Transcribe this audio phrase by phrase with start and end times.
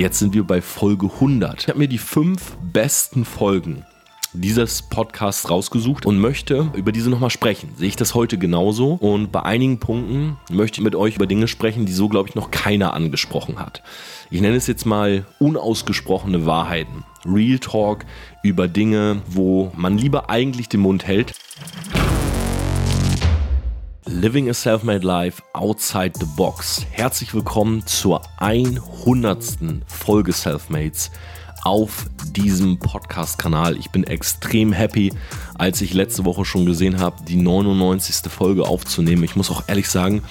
[0.00, 1.64] Jetzt sind wir bei Folge 100.
[1.64, 3.84] Ich habe mir die fünf besten Folgen
[4.32, 7.74] dieses Podcasts rausgesucht und möchte über diese nochmal sprechen.
[7.76, 8.94] Sehe ich das heute genauso?
[8.94, 12.34] Und bei einigen Punkten möchte ich mit euch über Dinge sprechen, die so, glaube ich,
[12.34, 13.82] noch keiner angesprochen hat.
[14.30, 17.04] Ich nenne es jetzt mal unausgesprochene Wahrheiten.
[17.26, 18.06] Real Talk
[18.42, 21.34] über Dinge, wo man lieber eigentlich den Mund hält.
[24.10, 26.84] Living a Self-Made Life Outside the Box.
[26.90, 29.56] Herzlich willkommen zur 100.
[29.86, 31.12] Folge Selfmates
[31.62, 33.76] auf diesem Podcast-Kanal.
[33.76, 35.12] Ich bin extrem happy,
[35.54, 38.30] als ich letzte Woche schon gesehen habe, die 99.
[38.32, 39.22] Folge aufzunehmen.
[39.22, 40.22] Ich muss auch ehrlich sagen,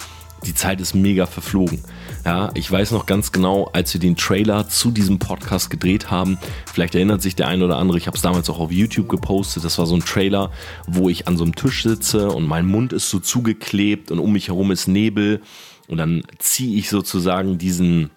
[0.46, 1.82] die Zeit ist mega verflogen.
[2.26, 6.38] Ja, ich weiß noch ganz genau, als wir den Trailer zu diesem Podcast gedreht haben,
[6.72, 9.64] vielleicht erinnert sich der ein oder andere, ich habe es damals auch auf YouTube gepostet,
[9.64, 10.52] das war so ein Trailer,
[10.86, 14.34] wo ich an so einem Tisch sitze und mein Mund ist so zugeklebt und um
[14.34, 15.42] mich herum ist Nebel.
[15.88, 18.12] Und dann ziehe ich sozusagen diesen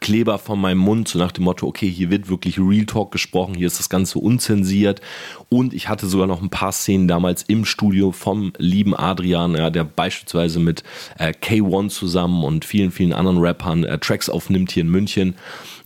[0.00, 3.54] Kleber von meinem Mund, so nach dem Motto, okay, hier wird wirklich Real Talk gesprochen,
[3.54, 5.00] hier ist das Ganze unzensiert.
[5.48, 9.70] Und ich hatte sogar noch ein paar Szenen damals im Studio vom lieben Adrian, ja,
[9.70, 10.82] der beispielsweise mit
[11.18, 15.34] äh, K1 zusammen und vielen, vielen anderen Rappern äh, Tracks aufnimmt hier in München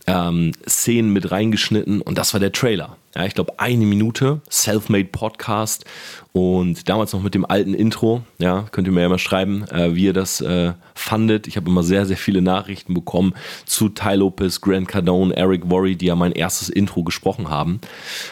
[0.07, 2.97] ähm, Szenen mit reingeschnitten und das war der Trailer.
[3.15, 5.85] Ja, ich glaube, eine Minute, Selfmade Podcast
[6.31, 8.23] und damals noch mit dem alten Intro.
[8.37, 11.47] Ja, könnt ihr mir ja mal schreiben, äh, wie ihr das äh, fandet.
[11.47, 13.33] Ich habe immer sehr, sehr viele Nachrichten bekommen
[13.65, 17.81] zu Ty Lopez, Grant Cardone, Eric Worry, die ja mein erstes Intro gesprochen haben.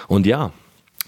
[0.07, 0.51] Und ja,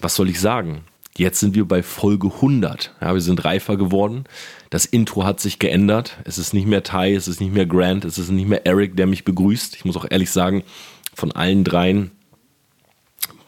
[0.00, 0.82] was soll ich sagen?
[1.16, 2.94] Jetzt sind wir bei Folge 100.
[3.00, 4.24] Ja, wir sind reifer geworden.
[4.70, 6.18] Das Intro hat sich geändert.
[6.24, 8.96] Es ist nicht mehr Ty, es ist nicht mehr Grant, es ist nicht mehr Eric,
[8.96, 9.76] der mich begrüßt.
[9.76, 10.62] Ich muss auch ehrlich sagen,
[11.14, 12.10] von allen dreien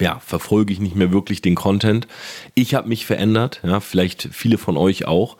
[0.00, 2.08] ja, verfolge ich nicht mehr wirklich den Content.
[2.54, 5.36] Ich habe mich verändert, ja, vielleicht viele von euch auch.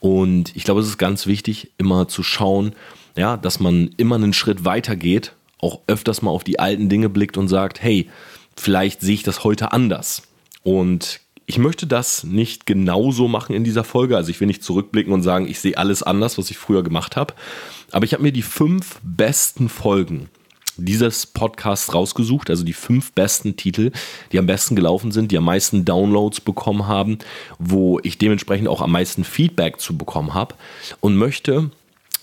[0.00, 2.74] Und ich glaube, es ist ganz wichtig, immer zu schauen,
[3.16, 7.08] ja, dass man immer einen Schritt weiter geht, auch öfters mal auf die alten Dinge
[7.08, 8.08] blickt und sagt, hey,
[8.56, 10.22] vielleicht sehe ich das heute anders.
[10.62, 14.16] Und ich möchte das nicht genauso machen in dieser Folge.
[14.16, 17.16] Also ich will nicht zurückblicken und sagen, ich sehe alles anders, was ich früher gemacht
[17.16, 17.34] habe.
[17.92, 20.28] Aber ich habe mir die fünf besten Folgen
[20.76, 23.92] dieses Podcasts rausgesucht, also die fünf besten Titel,
[24.32, 27.18] die am besten gelaufen sind, die am meisten Downloads bekommen haben,
[27.58, 30.54] wo ich dementsprechend auch am meisten Feedback zu bekommen habe
[31.00, 31.70] und möchte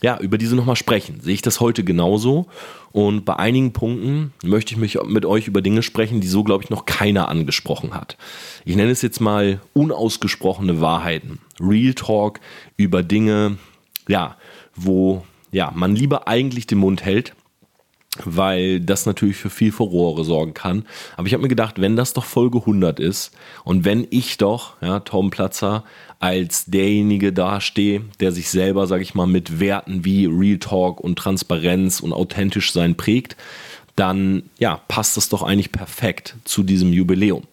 [0.01, 1.19] ja, über diese nochmal sprechen.
[1.21, 2.47] Sehe ich das heute genauso?
[2.91, 6.63] Und bei einigen Punkten möchte ich mich mit euch über Dinge sprechen, die so, glaube
[6.63, 8.17] ich, noch keiner angesprochen hat.
[8.65, 11.39] Ich nenne es jetzt mal unausgesprochene Wahrheiten.
[11.59, 12.39] Real Talk
[12.77, 13.57] über Dinge,
[14.07, 14.37] ja,
[14.75, 17.35] wo ja, man lieber eigentlich den Mund hält,
[18.23, 20.85] weil das natürlich für viel Furore sorgen kann.
[21.15, 23.31] Aber ich habe mir gedacht, wenn das doch Folge 100 ist
[23.63, 25.83] und wenn ich doch, ja, Tom Platzer,
[26.21, 31.17] als derjenige dastehe, der sich selber, sage ich mal, mit Werten wie Real Talk und
[31.17, 33.35] Transparenz und authentisch sein prägt,
[33.95, 37.43] dann ja, passt das doch eigentlich perfekt zu diesem Jubiläum.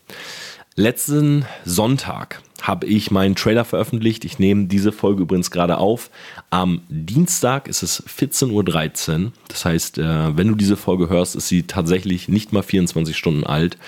[0.77, 4.25] Letzten Sonntag habe ich meinen Trailer veröffentlicht.
[4.25, 6.11] Ich nehme diese Folge übrigens gerade auf.
[6.51, 9.33] Am Dienstag ist es 14.13 Uhr.
[9.49, 13.45] Das heißt, äh, wenn du diese Folge hörst, ist sie tatsächlich nicht mal 24 Stunden
[13.45, 13.79] alt.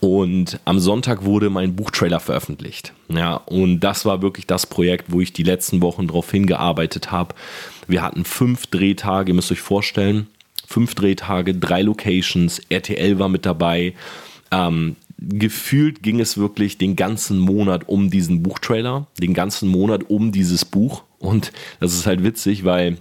[0.00, 2.92] Und am Sonntag wurde mein Buchtrailer veröffentlicht.
[3.08, 7.34] Ja, und das war wirklich das Projekt, wo ich die letzten Wochen darauf hingearbeitet habe.
[7.86, 10.26] Wir hatten fünf Drehtage, ihr müsst euch vorstellen.
[10.66, 13.94] Fünf Drehtage, drei Locations, RTL war mit dabei.
[14.50, 14.96] Ähm,
[15.28, 20.64] gefühlt ging es wirklich den ganzen Monat um diesen Buchtrailer, den ganzen Monat um dieses
[20.64, 21.02] Buch.
[21.18, 22.98] Und das ist halt witzig, weil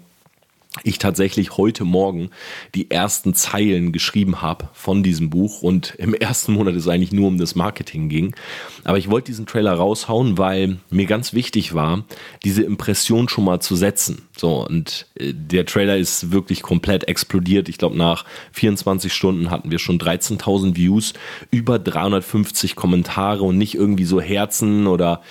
[0.83, 2.29] ich tatsächlich heute Morgen
[2.73, 7.27] die ersten Zeilen geschrieben habe von diesem Buch und im ersten Monat es eigentlich nur
[7.27, 8.35] um das Marketing ging.
[8.83, 12.03] Aber ich wollte diesen Trailer raushauen, weil mir ganz wichtig war,
[12.43, 14.23] diese Impression schon mal zu setzen.
[14.37, 17.69] So, und äh, der Trailer ist wirklich komplett explodiert.
[17.69, 21.13] Ich glaube, nach 24 Stunden hatten wir schon 13.000 Views,
[21.51, 25.21] über 350 Kommentare und nicht irgendwie so Herzen oder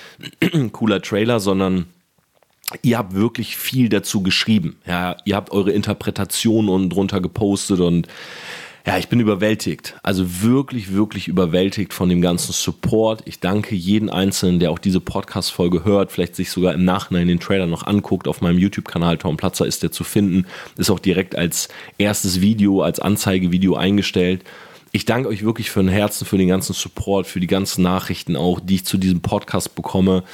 [0.72, 1.86] cooler Trailer, sondern
[2.82, 4.76] ihr habt wirklich viel dazu geschrieben.
[4.86, 8.08] Ja, ihr habt eure Interpretationen drunter gepostet und
[8.86, 9.94] ja, ich bin überwältigt.
[10.02, 13.22] Also wirklich, wirklich überwältigt von dem ganzen Support.
[13.24, 17.40] Ich danke jeden Einzelnen, der auch diese Podcast-Folge hört, vielleicht sich sogar im Nachhinein den
[17.40, 18.28] Trailer noch anguckt.
[18.28, 20.46] Auf meinem YouTube-Kanal Tom Platzer ist der zu finden.
[20.76, 24.44] Ist auch direkt als erstes Video, als Anzeigevideo eingestellt.
[24.92, 28.60] Ich danke euch wirklich den Herzen, für den ganzen Support, für die ganzen Nachrichten auch,
[28.60, 30.24] die ich zu diesem Podcast bekomme.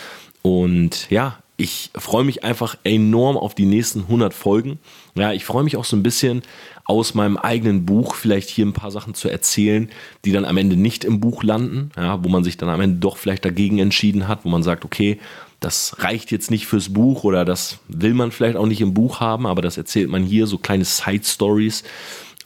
[0.43, 4.79] Und ja, ich freue mich einfach enorm auf die nächsten 100 Folgen.
[5.15, 6.43] Ja, ich freue mich auch so ein bisschen
[6.87, 9.91] aus meinem eigenen Buch vielleicht hier ein paar Sachen zu erzählen,
[10.25, 12.99] die dann am Ende nicht im Buch landen, ja, wo man sich dann am Ende
[12.99, 15.21] doch vielleicht dagegen entschieden hat, wo man sagt, okay,
[15.61, 19.21] das reicht jetzt nicht fürs Buch oder das will man vielleicht auch nicht im Buch
[19.21, 21.85] haben, aber das erzählt man hier, so kleine Side Stories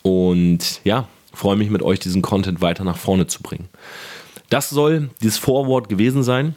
[0.03, 3.69] Und ja, freue mich mit euch, diesen Content weiter nach vorne zu bringen.
[4.51, 6.57] Das soll dieses Vorwort gewesen sein.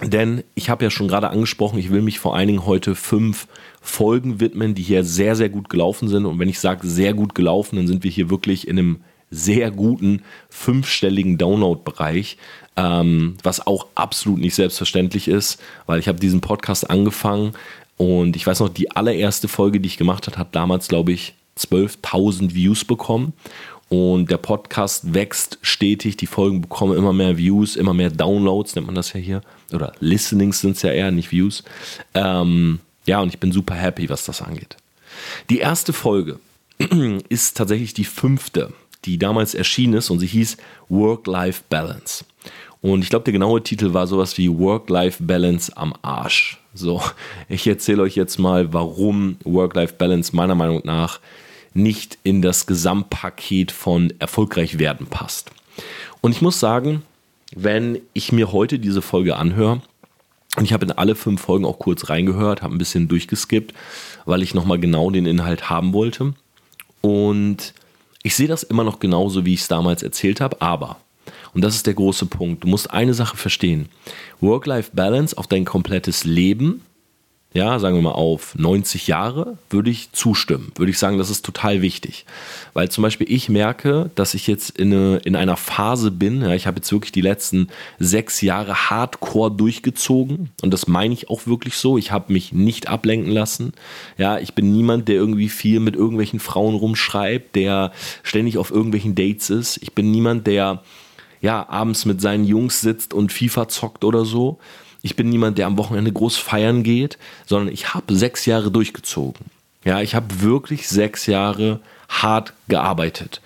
[0.00, 3.48] Denn ich habe ja schon gerade angesprochen, ich will mich vor allen Dingen heute fünf
[3.80, 6.24] Folgen widmen, die hier sehr, sehr gut gelaufen sind.
[6.24, 9.00] Und wenn ich sage sehr gut gelaufen, dann sind wir hier wirklich in einem
[9.30, 12.38] sehr guten fünfstelligen Download-Bereich,
[12.76, 17.52] ähm, was auch absolut nicht selbstverständlich ist, weil ich habe diesen Podcast angefangen
[17.96, 21.34] und ich weiß noch, die allererste Folge, die ich gemacht habe, hat damals, glaube ich,
[21.58, 23.32] 12.000 Views bekommen.
[23.88, 28.86] Und der Podcast wächst stetig, die Folgen bekommen immer mehr Views, immer mehr Downloads, nennt
[28.86, 29.40] man das ja hier.
[29.72, 31.64] Oder Listenings sind es ja eher, nicht Views.
[32.12, 34.76] Ähm, ja, und ich bin super happy, was das angeht.
[35.48, 36.38] Die erste Folge
[37.30, 38.72] ist tatsächlich die fünfte,
[39.06, 40.58] die damals erschienen ist und sie hieß
[40.90, 42.24] Work-Life Balance.
[42.80, 46.60] Und ich glaube, der genaue Titel war sowas wie Work-Life-Balance am Arsch.
[46.74, 47.02] So,
[47.48, 51.20] ich erzähle euch jetzt mal, warum Work-Life-Balance meiner Meinung nach
[51.74, 55.50] nicht in das Gesamtpaket von erfolgreich werden passt.
[56.20, 57.02] Und ich muss sagen,
[57.54, 59.80] wenn ich mir heute diese Folge anhöre,
[60.56, 63.74] und ich habe in alle fünf Folgen auch kurz reingehört, habe ein bisschen durchgeskippt,
[64.24, 66.34] weil ich nochmal genau den Inhalt haben wollte.
[67.00, 67.74] Und
[68.22, 70.96] ich sehe das immer noch genauso, wie ich es damals erzählt habe, aber,
[71.54, 73.88] und das ist der große Punkt, du musst eine Sache verstehen.
[74.40, 76.82] Work-Life-Balance auf dein komplettes Leben
[77.54, 80.70] ja, sagen wir mal auf 90 Jahre, würde ich zustimmen.
[80.76, 82.26] Würde ich sagen, das ist total wichtig.
[82.74, 86.52] Weil zum Beispiel ich merke, dass ich jetzt in, eine, in einer Phase bin, ja,
[86.52, 87.68] ich habe jetzt wirklich die letzten
[87.98, 91.96] sechs Jahre hardcore durchgezogen und das meine ich auch wirklich so.
[91.96, 93.72] Ich habe mich nicht ablenken lassen.
[94.18, 97.92] Ja, ich bin niemand, der irgendwie viel mit irgendwelchen Frauen rumschreibt, der
[98.22, 99.78] ständig auf irgendwelchen Dates ist.
[99.82, 100.82] Ich bin niemand, der
[101.40, 104.58] ja abends mit seinen Jungs sitzt und FIFA zockt oder so
[105.02, 109.46] ich bin niemand, der am Wochenende groß feiern geht, sondern ich habe sechs Jahre durchgezogen.
[109.84, 113.40] Ja, ich habe wirklich sechs Jahre hart gearbeitet.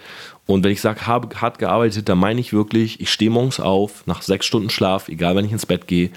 [0.47, 4.07] Und wenn ich sage, habe hart gearbeitet, dann meine ich wirklich, ich stehe morgens auf,
[4.07, 6.11] nach sechs Stunden Schlaf, egal wenn ich ins Bett gehe,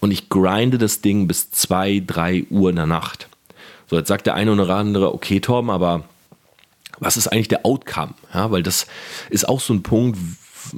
[0.00, 3.28] und ich grinde das Ding bis zwei, drei Uhr in der Nacht.
[3.88, 6.04] So, jetzt sagt der eine oder andere, okay, Torben, aber
[6.98, 8.14] was ist eigentlich der Outcome?
[8.34, 8.86] Ja, weil das
[9.30, 10.18] ist auch so ein Punkt,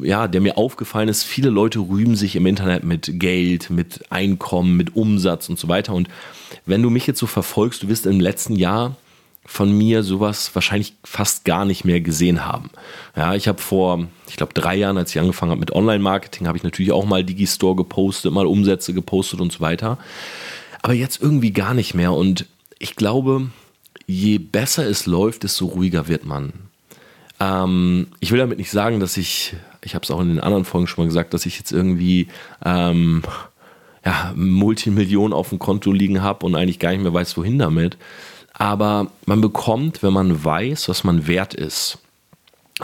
[0.02, 4.76] ja, der mir aufgefallen ist, viele Leute rühmen sich im Internet mit Geld, mit Einkommen,
[4.76, 5.94] mit Umsatz und so weiter.
[5.94, 6.08] Und
[6.66, 8.96] wenn du mich jetzt so verfolgst, du wirst im letzten Jahr
[9.46, 12.70] von mir sowas wahrscheinlich fast gar nicht mehr gesehen haben.
[13.16, 16.58] Ja, ich habe vor, ich glaube, drei Jahren, als ich angefangen habe mit Online-Marketing, habe
[16.58, 19.98] ich natürlich auch mal Digistore gepostet, mal Umsätze gepostet und so weiter.
[20.82, 22.12] Aber jetzt irgendwie gar nicht mehr.
[22.12, 22.46] Und
[22.78, 23.50] ich glaube,
[24.06, 26.52] je besser es läuft, desto ruhiger wird man.
[27.40, 30.65] Ähm, ich will damit nicht sagen, dass ich ich habe es auch in den anderen
[30.65, 32.29] Folgen schon mal gesagt, dass ich jetzt irgendwie
[32.65, 33.23] ähm,
[34.05, 37.97] ja, Multimillionen auf dem Konto liegen habe und eigentlich gar nicht mehr weiß, wohin damit.
[38.53, 41.99] Aber man bekommt, wenn man weiß, was man wert ist,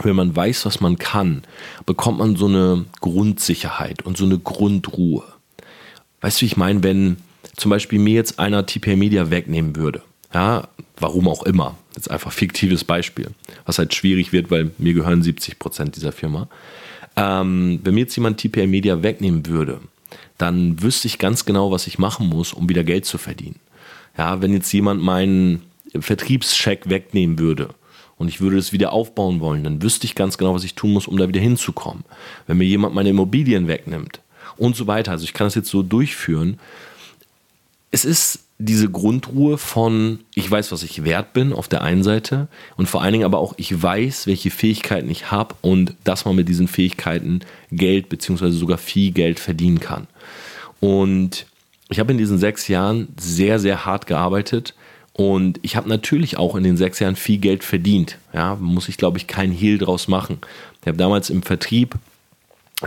[0.01, 1.43] wenn man weiß, was man kann,
[1.85, 5.23] bekommt man so eine Grundsicherheit und so eine Grundruhe.
[6.21, 7.17] Weißt du, wie ich meine, wenn
[7.55, 10.01] zum Beispiel mir jetzt einer TPA Media wegnehmen würde,
[10.33, 10.67] ja,
[10.99, 13.31] warum auch immer, jetzt einfach fiktives Beispiel,
[13.65, 16.47] was halt schwierig wird, weil mir gehören 70 Prozent dieser Firma.
[17.17, 19.81] Ähm, wenn mir jetzt jemand TPA Media wegnehmen würde,
[20.37, 23.59] dann wüsste ich ganz genau, was ich machen muss, um wieder Geld zu verdienen.
[24.17, 25.63] Ja, wenn jetzt jemand meinen
[25.99, 27.69] Vertriebscheck wegnehmen würde
[28.17, 30.93] und ich würde es wieder aufbauen wollen, dann wüsste ich ganz genau, was ich tun
[30.93, 32.03] muss, um da wieder hinzukommen.
[32.45, 34.21] Wenn mir jemand meine Immobilien wegnimmt
[34.57, 35.11] und so weiter.
[35.11, 36.59] Also ich kann das jetzt so durchführen.
[37.91, 42.47] Es ist diese Grundruhe von, ich weiß, was ich wert bin auf der einen Seite
[42.75, 46.35] und vor allen Dingen aber auch, ich weiß, welche Fähigkeiten ich habe und dass man
[46.35, 48.49] mit diesen Fähigkeiten Geld bzw.
[48.49, 50.07] sogar viel Geld verdienen kann.
[50.79, 51.45] Und
[51.89, 54.73] ich habe in diesen sechs Jahren sehr, sehr hart gearbeitet
[55.13, 58.17] und ich habe natürlich auch in den sechs Jahren viel Geld verdient.
[58.33, 60.39] Ja, muss ich, glaube ich, keinen Hehl draus machen.
[60.81, 61.95] Ich habe damals im Vertrieb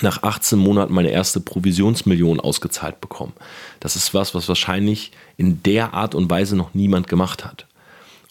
[0.02, 3.32] nach 18 Monaten meine erste Provisionsmillion ausgezahlt bekommen.
[3.80, 7.66] Das ist was, was wahrscheinlich in der Art und Weise noch niemand gemacht hat.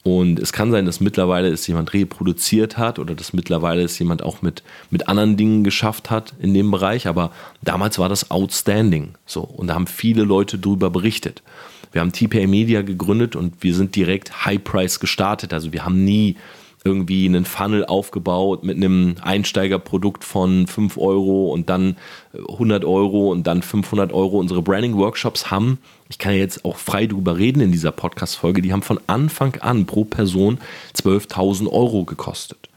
[0.03, 4.23] Und es kann sein, dass mittlerweile es jemand reproduziert hat oder dass mittlerweile es jemand
[4.23, 7.07] auch mit, mit anderen Dingen geschafft hat in dem Bereich.
[7.07, 9.15] Aber damals war das outstanding.
[9.25, 9.41] So.
[9.41, 11.43] Und da haben viele Leute darüber berichtet.
[11.91, 15.53] Wir haben TPA Media gegründet und wir sind direkt High Price gestartet.
[15.53, 16.37] Also wir haben nie
[16.85, 21.97] irgendwie einen Funnel aufgebaut mit einem Einsteigerprodukt von 5 Euro und dann
[22.33, 24.39] 100 Euro und dann 500 Euro.
[24.39, 28.71] Unsere Branding-Workshops haben, ich kann ja jetzt auch frei drüber reden in dieser Podcast-Folge, die
[28.71, 30.59] haben von Anfang an pro Person
[30.95, 32.69] 12.000 Euro gekostet.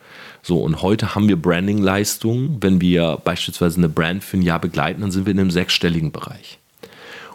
[0.43, 2.59] So, und heute haben wir Branding-Leistungen.
[2.61, 6.11] Wenn wir beispielsweise eine Brand für ein Jahr begleiten, dann sind wir in einem sechsstelligen
[6.11, 6.59] Bereich.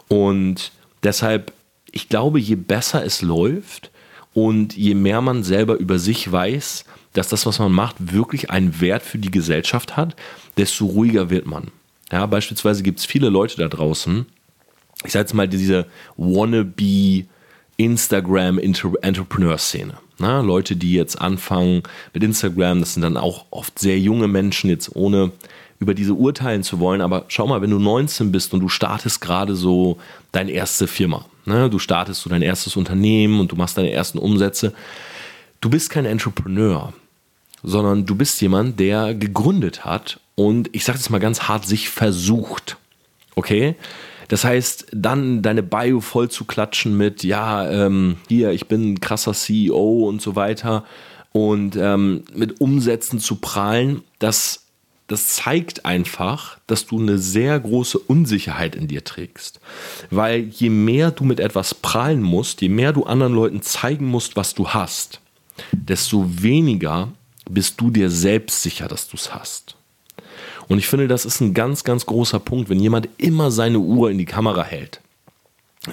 [0.08, 0.72] Und
[1.02, 1.52] deshalb,
[1.90, 3.90] ich glaube, je besser es läuft,
[4.34, 8.80] Und je mehr man selber über sich weiß, dass das, was man macht, wirklich einen
[8.80, 10.14] Wert für die Gesellschaft hat,
[10.56, 11.68] desto ruhiger wird man.
[12.12, 14.26] Ja, beispielsweise gibt es viele Leute da draußen,
[15.04, 17.24] ich sage jetzt mal diese wannabe
[17.76, 19.98] Instagram Entrepreneur Szene.
[20.18, 24.68] Na, Leute, die jetzt anfangen mit Instagram, das sind dann auch oft sehr junge Menschen,
[24.68, 25.30] jetzt ohne
[25.80, 29.20] über diese urteilen zu wollen, aber schau mal, wenn du 19 bist und du startest
[29.20, 29.98] gerade so
[30.32, 31.70] deine erste Firma, ne?
[31.70, 34.72] du startest so dein erstes Unternehmen und du machst deine ersten Umsätze,
[35.60, 36.92] du bist kein Entrepreneur,
[37.62, 41.88] sondern du bist jemand, der gegründet hat und ich sage es mal ganz hart, sich
[41.88, 42.76] versucht.
[43.36, 43.76] Okay?
[44.28, 49.00] Das heißt, dann deine Bio voll zu klatschen mit, ja, ähm, hier, ich bin ein
[49.00, 50.84] krasser CEO und so weiter
[51.32, 54.66] und ähm, mit Umsätzen zu prahlen, das,
[55.08, 59.58] das zeigt einfach, dass du eine sehr große Unsicherheit in dir trägst.
[60.10, 64.36] Weil je mehr du mit etwas prahlen musst, je mehr du anderen Leuten zeigen musst,
[64.36, 65.20] was du hast,
[65.72, 67.08] desto weniger
[67.50, 69.76] bist du dir selbst sicher, dass du es hast.
[70.68, 72.68] Und ich finde, das ist ein ganz, ganz großer Punkt.
[72.68, 75.00] Wenn jemand immer seine Uhr in die Kamera hält,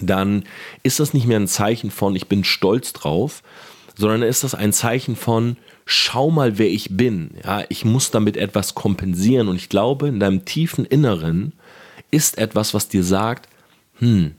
[0.01, 0.43] dann
[0.83, 3.43] ist das nicht mehr ein Zeichen von, ich bin stolz drauf,
[3.95, 5.55] sondern ist das ein Zeichen von,
[5.85, 7.31] schau mal, wer ich bin.
[7.43, 9.47] Ja, ich muss damit etwas kompensieren.
[9.47, 11.53] Und ich glaube, in deinem tiefen Inneren
[12.11, 13.47] ist etwas, was dir sagt,
[13.99, 14.33] hm,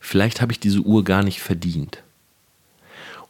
[0.00, 2.02] vielleicht habe ich diese Uhr gar nicht verdient.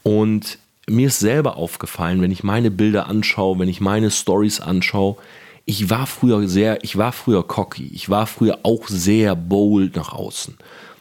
[0.03, 5.17] Und mir ist selber aufgefallen, wenn ich meine Bilder anschaue, wenn ich meine Stories anschaue,
[5.65, 10.13] ich war früher sehr, ich war früher cocky, ich war früher auch sehr bold nach
[10.13, 10.57] außen.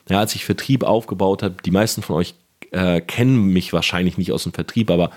[0.09, 2.33] Ja, als ich Vertrieb aufgebaut habe, die meisten von euch
[2.71, 5.11] äh, kennen mich wahrscheinlich nicht aus dem Vertrieb, aber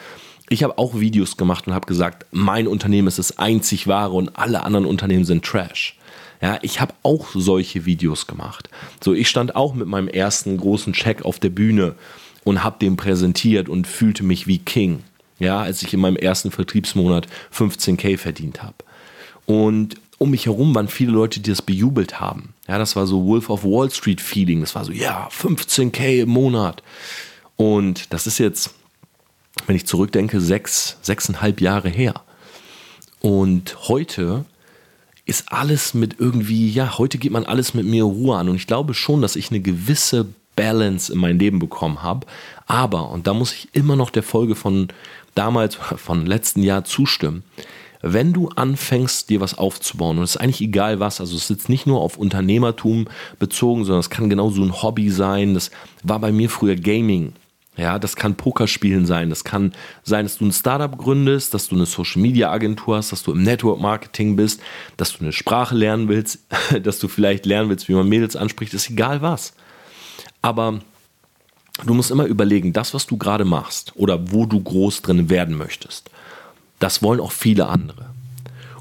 [0.48, 4.36] ich habe auch Videos gemacht und habe gesagt, mein Unternehmen ist das einzig wahre und
[4.38, 5.96] alle anderen Unternehmen sind Trash.
[6.40, 8.70] Ja, ich habe auch solche Videos gemacht.
[9.02, 11.96] So, ich stand auch mit meinem ersten großen Check auf der Bühne
[12.44, 15.02] und habe den präsentiert und fühlte mich wie King.
[15.40, 18.76] Ja, als ich in meinem ersten Vertriebsmonat 15k verdient habe.
[19.46, 22.54] Und um mich herum waren viele Leute, die das bejubelt haben.
[22.66, 24.60] Ja, das war so Wolf of Wall Street Feeling.
[24.60, 26.82] Das war so, ja, 15k im Monat.
[27.56, 28.74] Und das ist jetzt,
[29.66, 32.14] wenn ich zurückdenke, sechs, sechseinhalb Jahre her.
[33.20, 34.44] Und heute
[35.26, 38.48] ist alles mit irgendwie, ja, heute geht man alles mit mir Ruhe an.
[38.48, 42.26] Und ich glaube schon, dass ich eine gewisse Balance in mein Leben bekommen habe.
[42.66, 44.88] Aber, und da muss ich immer noch der Folge von
[45.34, 47.42] damals, von letzten Jahr zustimmen,
[48.00, 51.50] wenn du anfängst, dir was aufzubauen, und es ist eigentlich egal was, also es ist
[51.50, 53.08] jetzt nicht nur auf Unternehmertum
[53.40, 55.54] bezogen, sondern es kann genauso ein Hobby sein.
[55.54, 55.70] Das
[56.04, 57.32] war bei mir früher Gaming.
[57.78, 59.30] Ja, das kann Pokerspielen sein.
[59.30, 63.12] Das kann sein, dass du ein Startup gründest, dass du eine Social Media Agentur hast,
[63.12, 64.60] dass du im Network Marketing bist,
[64.96, 66.40] dass du eine Sprache lernen willst,
[66.82, 68.74] dass du vielleicht lernen willst, wie man Mädels anspricht.
[68.74, 69.52] Ist egal was.
[70.42, 70.80] Aber
[71.86, 75.56] du musst immer überlegen, das, was du gerade machst oder wo du groß drin werden
[75.56, 76.10] möchtest,
[76.80, 78.06] das wollen auch viele andere.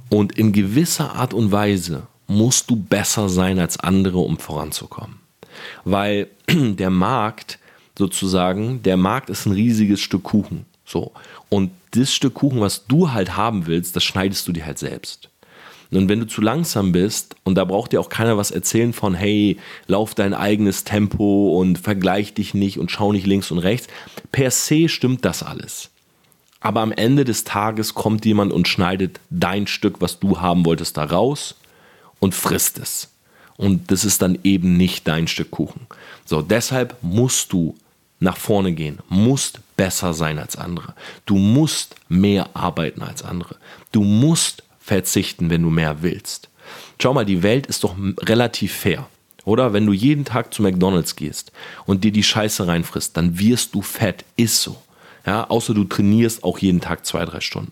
[0.10, 5.18] Und in gewisser Art und Weise musst du besser sein als andere, um voranzukommen.
[5.84, 7.60] Weil der Markt
[7.98, 10.66] sozusagen, der Markt ist ein riesiges Stück Kuchen.
[10.86, 11.12] So.
[11.50, 15.30] Und das Stück Kuchen, was du halt haben willst, das schneidest du dir halt selbst.
[15.90, 19.14] Und wenn du zu langsam bist, und da braucht dir auch keiner was erzählen von,
[19.14, 23.88] hey, lauf dein eigenes Tempo und vergleich dich nicht und schau nicht links und rechts,
[24.32, 25.90] per se stimmt das alles.
[26.60, 30.98] Aber am Ende des Tages kommt jemand und schneidet dein Stück, was du haben wolltest,
[30.98, 31.56] da raus
[32.20, 33.10] und frisst es.
[33.56, 35.88] Und das ist dann eben nicht dein Stück Kuchen.
[36.26, 37.76] So, deshalb musst du
[38.20, 40.94] nach vorne gehen, musst besser sein als andere.
[41.26, 43.58] Du musst mehr arbeiten als andere.
[43.92, 46.50] Du musst verzichten, wenn du mehr willst.
[47.02, 49.08] Schau mal, die Welt ist doch relativ fair.
[49.46, 51.52] Oder wenn du jeden Tag zu McDonald's gehst
[51.86, 54.26] und dir die Scheiße reinfrisst, dann wirst du fett.
[54.36, 54.76] Ist so.
[55.26, 57.72] Ja, außer du trainierst auch jeden Tag zwei, drei Stunden.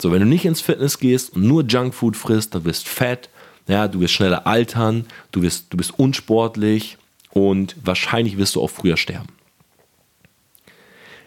[0.00, 3.28] So, wenn du nicht ins Fitness gehst und nur Junkfood frisst, dann wirst du fett.
[3.68, 6.96] Ja, du wirst schneller altern, du, wirst, du bist unsportlich
[7.30, 9.28] und wahrscheinlich wirst du auch früher sterben.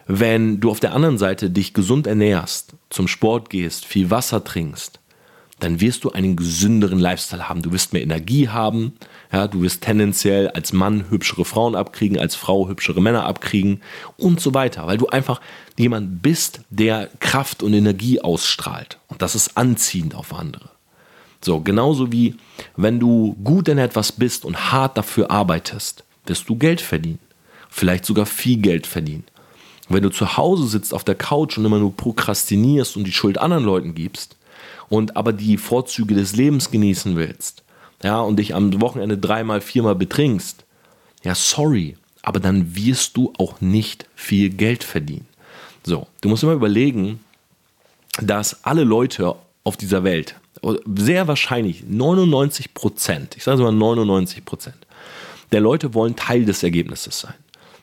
[0.07, 4.99] Wenn du auf der anderen Seite dich gesund ernährst, zum Sport gehst, viel Wasser trinkst,
[5.59, 7.61] dann wirst du einen gesünderen Lifestyle haben.
[7.61, 8.93] Du wirst mehr Energie haben.
[9.31, 13.81] Ja, du wirst tendenziell als Mann hübschere Frauen abkriegen, als Frau hübschere Männer abkriegen
[14.17, 15.39] und so weiter, weil du einfach
[15.77, 18.99] jemand bist, der Kraft und Energie ausstrahlt.
[19.07, 20.69] Und das ist anziehend auf andere.
[21.41, 22.35] So, genauso wie
[22.75, 27.19] wenn du gut in etwas bist und hart dafür arbeitest, wirst du Geld verdienen.
[27.69, 29.25] Vielleicht sogar viel Geld verdienen.
[29.89, 33.37] Wenn du zu Hause sitzt auf der Couch und immer nur prokrastinierst und die Schuld
[33.37, 34.35] anderen Leuten gibst,
[34.89, 37.63] und aber die Vorzüge des Lebens genießen willst,
[38.03, 40.63] ja, und dich am Wochenende dreimal, viermal betrinkst,
[41.23, 45.27] ja, sorry, aber dann wirst du auch nicht viel Geld verdienen.
[45.83, 47.19] So, du musst immer überlegen,
[48.21, 50.35] dass alle Leute auf dieser Welt,
[50.95, 54.77] sehr wahrscheinlich 99 Prozent, ich sage mal 99 Prozent,
[55.51, 57.35] der Leute wollen Teil des Ergebnisses sein.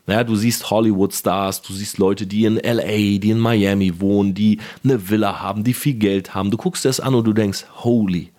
[0.07, 4.59] Naja, du siehst Hollywood-Stars, du siehst Leute, die in LA, die in Miami wohnen, die
[4.83, 6.51] eine Villa haben, die viel Geld haben.
[6.51, 8.33] Du guckst dir das an und du denkst, holy,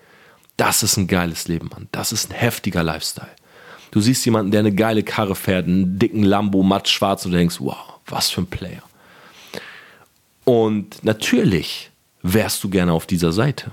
[0.58, 1.88] das ist ein geiles Leben, Mann.
[1.92, 3.32] Das ist ein heftiger Lifestyle.
[3.92, 7.38] Du siehst jemanden, der eine geile Karre fährt, einen dicken Lambo, matt schwarz und du
[7.38, 8.84] denkst, wow, was für ein Player.
[10.44, 11.92] Und natürlich
[12.22, 13.72] wärst du gerne auf dieser Seite.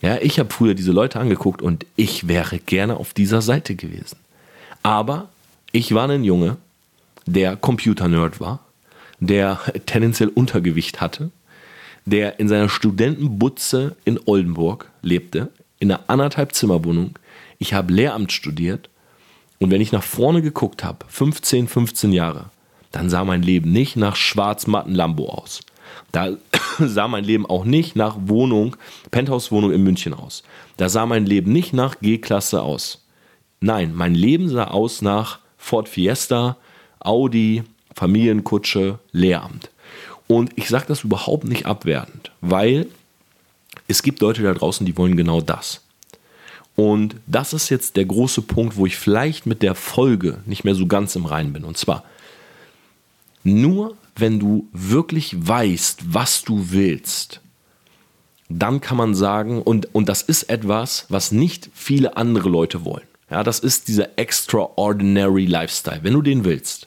[0.00, 4.18] Ja, ich habe früher diese Leute angeguckt und ich wäre gerne auf dieser Seite gewesen.
[4.82, 5.30] Aber
[5.72, 6.58] ich war ein Junge,
[7.26, 8.60] der Computer-Nerd war,
[9.20, 11.30] der tendenziell Untergewicht hatte,
[12.04, 17.18] der in seiner Studentenbutze in Oldenburg lebte, in einer anderthalb Zimmerwohnung.
[17.58, 18.88] Ich habe Lehramt studiert
[19.58, 22.46] und wenn ich nach vorne geguckt habe, 15, 15 Jahre,
[22.92, 25.60] dann sah mein Leben nicht nach schwarz-matten Lambo aus.
[26.12, 26.30] Da
[26.78, 28.76] sah mein Leben auch nicht nach Wohnung,
[29.10, 30.42] Penthouse-Wohnung in München aus.
[30.76, 33.04] Da sah mein Leben nicht nach G-Klasse aus.
[33.60, 36.56] Nein, mein Leben sah aus nach Ford Fiesta,
[37.00, 37.62] Audi,
[37.94, 39.70] Familienkutsche, Lehramt.
[40.26, 42.88] Und ich sage das überhaupt nicht abwertend, weil
[43.88, 45.82] es gibt Leute da draußen, die wollen genau das.
[46.74, 50.74] Und das ist jetzt der große Punkt, wo ich vielleicht mit der Folge nicht mehr
[50.74, 51.64] so ganz im Reinen bin.
[51.64, 52.04] Und zwar,
[53.44, 57.40] nur wenn du wirklich weißt, was du willst,
[58.48, 63.06] dann kann man sagen, und, und das ist etwas, was nicht viele andere Leute wollen.
[63.30, 66.00] Ja, das ist dieser extraordinary Lifestyle.
[66.02, 66.86] Wenn du den willst,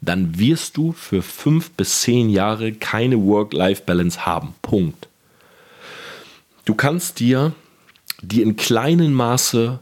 [0.00, 4.54] dann wirst du für fünf bis zehn Jahre keine Work-Life-Balance haben.
[4.60, 5.08] Punkt.
[6.66, 7.54] Du kannst dir
[8.20, 9.80] die in kleinem Maße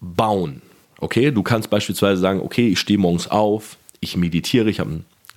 [0.00, 0.62] bauen.
[0.98, 4.90] Okay, du kannst beispielsweise sagen, okay, ich stehe morgens auf, ich meditiere, ich habe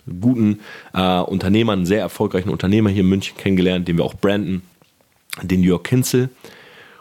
[0.08, 0.60] einen guten
[0.93, 4.62] äh, Unternehmer, einen sehr erfolgreichen Unternehmer hier in München kennengelernt, den wir auch branden,
[5.41, 6.29] den Jörg Kinzel.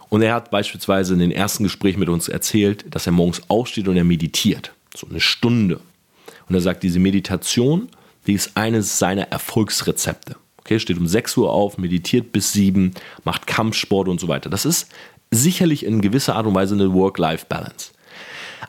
[0.08, 3.88] Und er hat beispielsweise in den ersten Gesprächen mit uns erzählt, dass er morgens aufsteht
[3.88, 4.72] und er meditiert.
[4.96, 5.80] So eine Stunde.
[6.48, 7.88] Und er sagt, diese Meditation,
[8.26, 10.36] die ist eines seiner Erfolgsrezepte.
[10.58, 12.92] Okay, steht um 6 Uhr auf, meditiert bis 7,
[13.24, 14.50] macht Kampfsport und so weiter.
[14.50, 14.88] Das ist
[15.30, 17.92] sicherlich in gewisser Art und Weise eine Work-Life-Balance.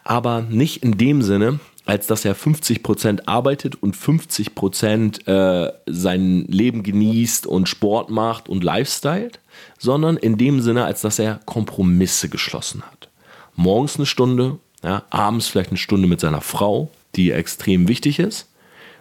[0.04, 6.84] Aber nicht in dem Sinne, als dass er 50% arbeitet und 50% äh, sein Leben
[6.84, 9.32] genießt und Sport macht und Lifestyle,
[9.80, 13.10] sondern in dem Sinne, als dass er Kompromisse geschlossen hat.
[13.56, 18.48] Morgens eine Stunde, ja, abends vielleicht eine Stunde mit seiner Frau, die extrem wichtig ist.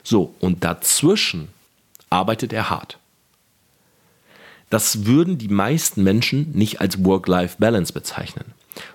[0.02, 1.48] So, und dazwischen
[2.08, 2.98] arbeitet er hart.
[4.70, 8.46] Das würden die meisten Menschen nicht als Work-Life-Balance bezeichnen,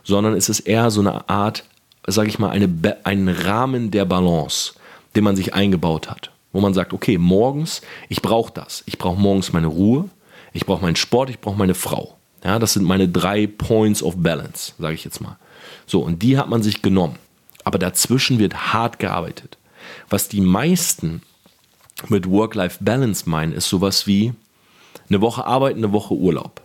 [0.04, 1.64] sondern es ist eher so eine Art,
[2.08, 2.70] sage ich mal, eine,
[3.04, 4.74] ein Rahmen der Balance,
[5.16, 6.32] den man sich eingebaut hat.
[6.52, 8.84] Wo man sagt, okay, morgens, ich brauche das.
[8.86, 10.10] Ich brauche morgens meine Ruhe,
[10.54, 12.16] ich brauche meinen Sport, ich brauche meine Frau.
[12.44, 15.38] Ja, das sind meine drei Points of Balance, sage ich jetzt mal.
[15.88, 17.18] So, und die hat man sich genommen.
[17.64, 19.58] Aber dazwischen wird hart gearbeitet.
[20.10, 21.22] Was die meisten
[22.10, 24.34] mit Work-Life-Balance meinen, ist sowas wie,
[25.10, 26.62] eine Woche arbeiten, eine Woche Urlaub.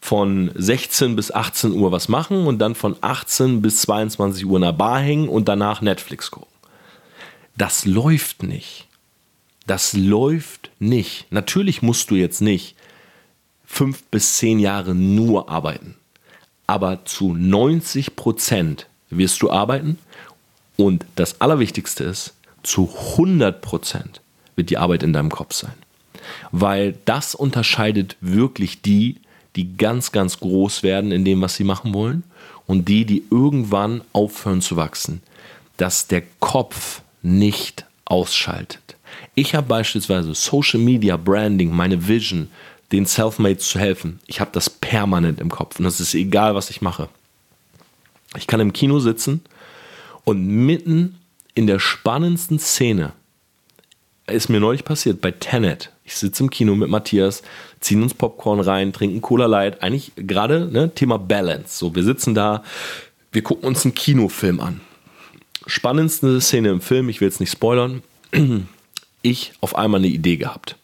[0.00, 4.62] Von 16 bis 18 Uhr was machen und dann von 18 bis 22 Uhr in
[4.62, 6.48] der Bar hängen und danach Netflix gucken.
[7.56, 8.88] Das läuft nicht.
[9.66, 11.30] Das läuft nicht.
[11.30, 12.76] Natürlich musst du jetzt nicht
[13.66, 15.96] fünf bis zehn Jahre nur arbeiten.
[16.66, 19.98] Aber zu 90 Prozent wirst du arbeiten.
[20.76, 24.22] Und das Allerwichtigste ist, zu 100 Prozent
[24.56, 25.74] wird die Arbeit in deinem Kopf sein
[26.52, 29.16] weil das unterscheidet wirklich die,
[29.56, 32.22] die ganz, ganz groß werden in dem, was sie machen wollen
[32.66, 35.22] und die, die irgendwann aufhören zu wachsen,
[35.76, 38.96] dass der Kopf nicht ausschaltet.
[39.34, 42.48] Ich habe beispielsweise Social Media Branding, meine Vision,
[42.92, 44.20] den Selfmates zu helfen.
[44.26, 47.08] Ich habe das permanent im Kopf und es ist egal, was ich mache.
[48.36, 49.42] Ich kann im Kino sitzen
[50.24, 51.18] und mitten
[51.54, 53.12] in der spannendsten Szene
[54.26, 55.90] ist mir neulich passiert bei Tenet.
[56.10, 57.44] Ich sitze im Kino mit Matthias,
[57.78, 59.80] ziehen uns Popcorn rein, trinken Cola Light.
[59.80, 61.78] Eigentlich gerade ne, Thema Balance.
[61.78, 62.64] So, wir sitzen da,
[63.30, 64.80] wir gucken uns einen Kinofilm an.
[65.66, 68.02] Spannendste Szene im Film, ich will jetzt nicht spoilern.
[69.22, 70.76] Ich auf einmal eine Idee gehabt.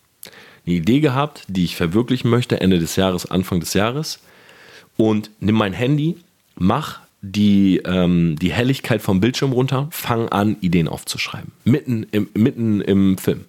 [0.67, 4.19] Eine Idee gehabt, die ich verwirklichen möchte, Ende des Jahres, Anfang des Jahres.
[4.99, 6.19] Und nimm mein Handy,
[6.55, 11.51] mach die, ähm, die Helligkeit vom Bildschirm runter, fang an, Ideen aufzuschreiben.
[11.65, 13.47] Mitten im, mitten im Film.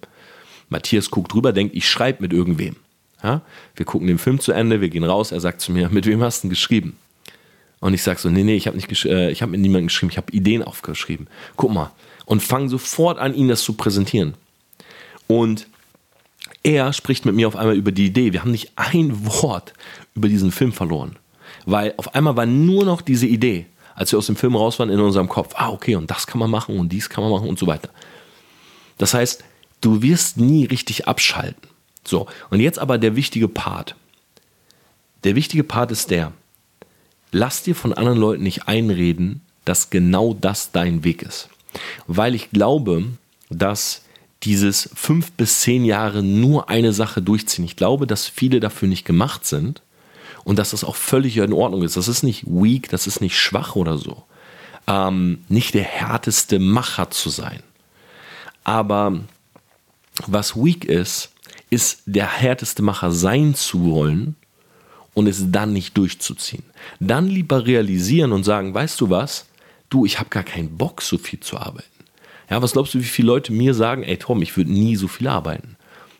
[0.68, 2.76] Matthias guckt drüber, denkt, ich schreibe mit irgendwem.
[3.22, 3.42] Ja?
[3.76, 6.22] Wir gucken den Film zu Ende, wir gehen raus, er sagt zu mir, mit wem
[6.22, 6.96] hast du denn geschrieben?
[7.80, 10.32] Und ich sage so, nee, nee, ich habe äh, hab mit niemandem geschrieben, ich habe
[10.32, 11.28] Ideen aufgeschrieben.
[11.56, 11.92] Guck mal.
[12.26, 14.34] Und fang sofort an, ihn das zu präsentieren.
[15.28, 15.68] Und
[16.62, 18.32] er spricht mit mir auf einmal über die Idee.
[18.32, 19.74] Wir haben nicht ein Wort
[20.14, 21.16] über diesen Film verloren.
[21.66, 24.90] Weil auf einmal war nur noch diese Idee, als wir aus dem Film raus waren,
[24.90, 25.54] in unserem Kopf.
[25.56, 27.90] Ah, okay, und das kann man machen und dies kann man machen und so weiter.
[28.96, 29.44] Das heißt,
[29.80, 31.68] du wirst nie richtig abschalten.
[32.04, 33.94] So, und jetzt aber der wichtige Part.
[35.24, 36.32] Der wichtige Part ist der,
[37.32, 41.48] lass dir von anderen Leuten nicht einreden, dass genau das dein Weg ist.
[42.06, 43.04] Weil ich glaube,
[43.50, 44.02] dass
[44.44, 49.04] dieses fünf bis zehn Jahre nur eine Sache durchziehen, ich glaube, dass viele dafür nicht
[49.04, 49.82] gemacht sind
[50.44, 51.96] und dass das auch völlig in Ordnung ist.
[51.96, 54.22] Das ist nicht weak, das ist nicht schwach oder so.
[54.86, 57.62] Ähm, nicht der härteste Macher zu sein.
[58.64, 59.20] Aber
[60.26, 61.30] was weak ist,
[61.70, 64.36] ist der härteste Macher sein zu wollen
[65.14, 66.64] und es dann nicht durchzuziehen.
[67.00, 69.46] Dann lieber realisieren und sagen, weißt du was,
[69.90, 71.86] du, ich habe gar keinen Bock, so viel zu arbeiten.
[72.50, 75.08] Ja, was glaubst du, wie viele Leute mir sagen, ey Tom, ich würde nie so
[75.08, 75.76] viel arbeiten?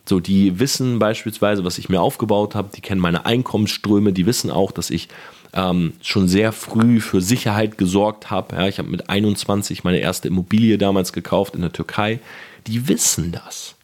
[0.06, 4.50] So, die wissen beispielsweise, was ich mir aufgebaut habe, die kennen meine Einkommensströme, die wissen
[4.50, 5.08] auch, dass ich
[5.52, 8.56] ähm, schon sehr früh für Sicherheit gesorgt habe.
[8.56, 12.20] Ja, ich habe mit 21 meine erste Immobilie damals gekauft in der Türkei.
[12.66, 13.74] Die wissen das.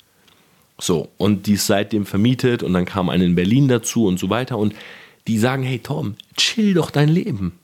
[0.78, 4.30] So, und die ist seitdem vermietet und dann kam eine in Berlin dazu und so
[4.30, 4.58] weiter.
[4.58, 4.74] Und
[5.26, 7.58] die sagen, hey Tom, chill doch dein Leben.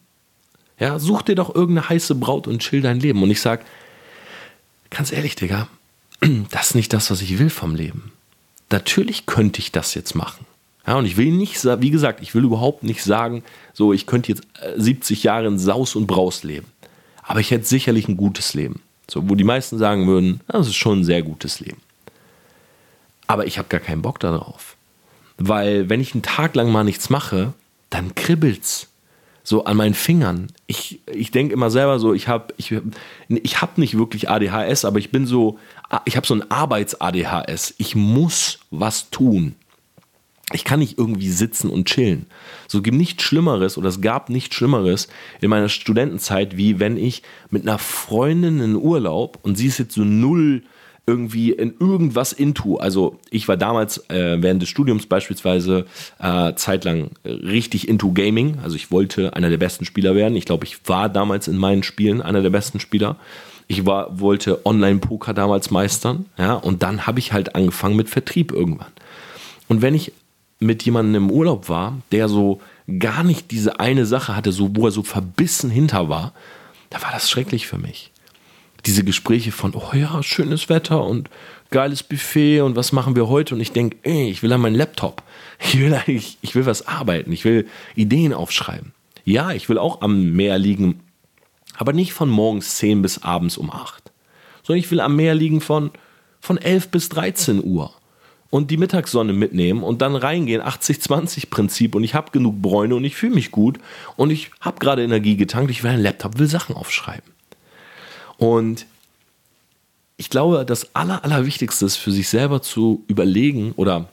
[0.79, 3.23] Ja, such dir doch irgendeine heiße Braut und chill dein Leben.
[3.23, 3.65] Und ich sage,
[4.89, 5.69] ganz ehrlich, Digga,
[6.51, 8.13] das ist nicht das, was ich will vom Leben.
[8.71, 10.47] Natürlich könnte ich das jetzt machen.
[10.87, 13.43] Ja, und ich will nicht, wie gesagt, ich will überhaupt nicht sagen,
[13.75, 14.47] so, ich könnte jetzt
[14.77, 16.67] 70 äh, Jahre in Saus und Braus leben.
[17.23, 18.81] Aber ich hätte sicherlich ein gutes Leben.
[19.09, 21.81] So, wo die meisten sagen würden, das ist schon ein sehr gutes Leben.
[23.31, 24.77] Aber ich habe gar keinen Bock darauf.
[25.39, 27.53] Weil wenn ich einen Tag lang mal nichts mache,
[27.89, 28.89] dann kribbelt's
[29.45, 30.49] so an meinen Fingern.
[30.67, 32.75] Ich, ich denke immer selber so, ich habe ich,
[33.29, 35.61] ich hab nicht wirklich ADHS, aber ich bin so,
[36.07, 37.75] ich habe so ein Arbeits-ADHS.
[37.79, 39.55] Ich muss was tun.
[40.53, 42.27] Ich kann nicht irgendwie sitzen und chillen.
[42.67, 45.07] So gibt nichts Schlimmeres oder es gab nichts Schlimmeres
[45.41, 49.95] in meiner Studentenzeit, wie wenn ich mit einer Freundin in Urlaub und sie ist jetzt
[49.95, 50.65] so null
[51.11, 52.77] irgendwie in irgendwas into.
[52.77, 55.87] Also ich war damals äh, während des Studiums beispielsweise
[56.21, 58.59] äh, zeitlang richtig into Gaming.
[58.63, 60.37] Also ich wollte einer der besten Spieler werden.
[60.37, 63.17] Ich glaube, ich war damals in meinen Spielen einer der besten Spieler.
[63.67, 66.27] Ich war, wollte Online-Poker damals meistern.
[66.39, 68.93] Ja, und dann habe ich halt angefangen mit Vertrieb irgendwann.
[69.67, 70.13] Und wenn ich
[70.61, 72.61] mit jemandem im Urlaub war, der so
[73.01, 76.35] gar nicht diese eine Sache hatte, so wo er so verbissen hinter war,
[76.89, 78.10] da war das schrecklich für mich
[78.87, 81.31] diese Gespräche von, oh ja, schönes Wetter und
[81.71, 83.55] geiles Buffet und was machen wir heute?
[83.55, 85.23] Und ich denke, ey, ich will an meinen Laptop.
[85.59, 87.33] Ich will, eigentlich, ich will was arbeiten.
[87.33, 88.93] Ich will Ideen aufschreiben.
[89.25, 91.01] Ja, ich will auch am Meer liegen,
[91.77, 94.11] aber nicht von morgens 10 bis abends um 8.
[94.63, 95.91] Sondern ich will am Meer liegen von,
[96.41, 97.93] von 11 bis 13 Uhr
[98.51, 103.17] und die Mittagssonne mitnehmen und dann reingehen, 80-20-Prinzip und ich habe genug Bräune und ich
[103.17, 103.79] fühle mich gut
[104.17, 107.40] und ich habe gerade Energie getankt, ich will einen Laptop, will Sachen aufschreiben.
[108.41, 108.87] Und
[110.17, 114.09] ich glaube, das Aller, Allerwichtigste ist für sich selber zu überlegen oder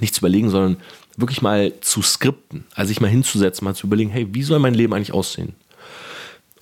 [0.00, 0.76] nicht zu überlegen, sondern
[1.16, 4.74] wirklich mal zu skripten, also sich mal hinzusetzen, mal zu überlegen, hey, wie soll mein
[4.74, 5.54] Leben eigentlich aussehen?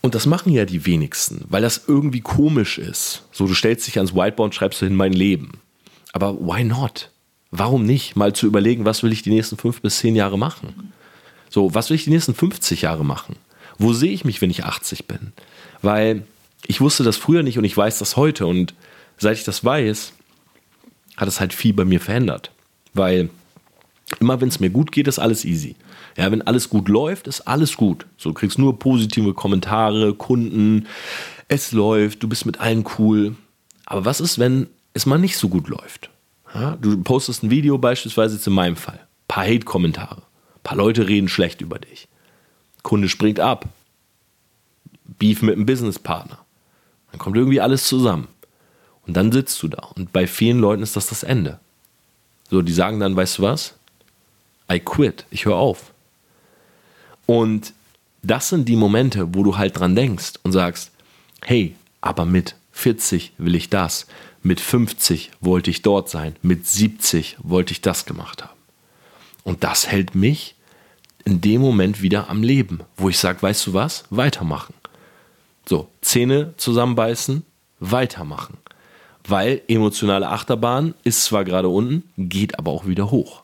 [0.00, 3.24] Und das machen ja die wenigsten, weil das irgendwie komisch ist.
[3.32, 5.58] So, du stellst dich ans Whiteboard und schreibst hin mein Leben.
[6.12, 7.10] Aber why not?
[7.50, 10.92] Warum nicht mal zu überlegen, was will ich die nächsten fünf bis zehn Jahre machen?
[11.50, 13.34] So, was will ich die nächsten 50 Jahre machen?
[13.78, 15.32] Wo sehe ich mich, wenn ich 80 bin?
[15.82, 16.24] Weil
[16.66, 18.46] ich wusste das früher nicht und ich weiß das heute.
[18.46, 18.74] Und
[19.18, 20.12] seit ich das weiß,
[21.16, 22.50] hat es halt viel bei mir verändert.
[22.92, 23.30] Weil
[24.20, 25.76] immer wenn es mir gut geht, ist alles easy.
[26.16, 28.06] Ja, wenn alles gut läuft, ist alles gut.
[28.16, 30.86] So, du kriegst nur positive Kommentare, Kunden,
[31.48, 33.36] es läuft, du bist mit allen cool.
[33.86, 36.10] Aber was ist, wenn es mal nicht so gut läuft?
[36.54, 38.98] Ja, du postest ein Video, beispielsweise jetzt in meinem Fall.
[38.98, 40.22] Ein paar Hate-Kommentare.
[40.22, 42.06] Ein paar Leute reden schlecht über dich.
[42.82, 43.68] Kunde springt ab.
[45.18, 46.43] Beef mit einem Businesspartner.
[47.14, 48.26] Dann kommt irgendwie alles zusammen.
[49.06, 49.84] Und dann sitzt du da.
[49.94, 51.60] Und bei vielen Leuten ist das das Ende.
[52.50, 53.74] So, die sagen dann, weißt du was?
[54.68, 55.26] I quit.
[55.30, 55.92] Ich höre auf.
[57.26, 57.72] Und
[58.24, 60.90] das sind die Momente, wo du halt dran denkst und sagst,
[61.44, 64.08] hey, aber mit 40 will ich das.
[64.42, 66.34] Mit 50 wollte ich dort sein.
[66.42, 68.58] Mit 70 wollte ich das gemacht haben.
[69.44, 70.56] Und das hält mich
[71.24, 74.02] in dem Moment wieder am Leben, wo ich sage, weißt du was?
[74.10, 74.74] Weitermachen.
[75.66, 77.42] So, Zähne zusammenbeißen,
[77.80, 78.58] weitermachen.
[79.26, 83.42] Weil emotionale Achterbahn ist zwar gerade unten, geht aber auch wieder hoch.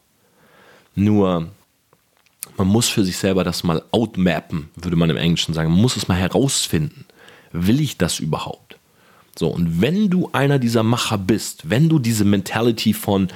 [0.95, 1.49] Nur,
[2.57, 5.71] man muss für sich selber das mal outmappen, würde man im Englischen sagen.
[5.71, 7.07] Man muss es mal herausfinden.
[7.53, 8.77] Will ich das überhaupt?
[9.39, 13.29] So, und wenn du einer dieser Macher bist, wenn du diese Mentality von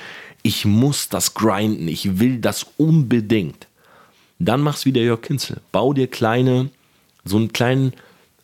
[0.42, 3.66] ich muss das grinden, ich will das unbedingt,
[4.38, 5.62] dann mach's wie der Jörg Kinzel.
[5.72, 6.68] Bau dir kleine,
[7.24, 7.94] so einen kleinen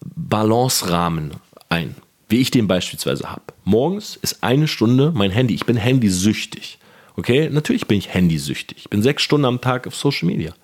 [0.00, 1.32] Balance-Rahmen
[1.68, 1.94] ein,
[2.28, 3.42] wie ich den beispielsweise habe.
[3.64, 6.78] Morgens ist eine Stunde mein Handy, ich bin handysüchtig.
[7.16, 8.78] Okay, natürlich bin ich handysüchtig.
[8.78, 10.54] Ich bin sechs Stunden am Tag auf Social Media.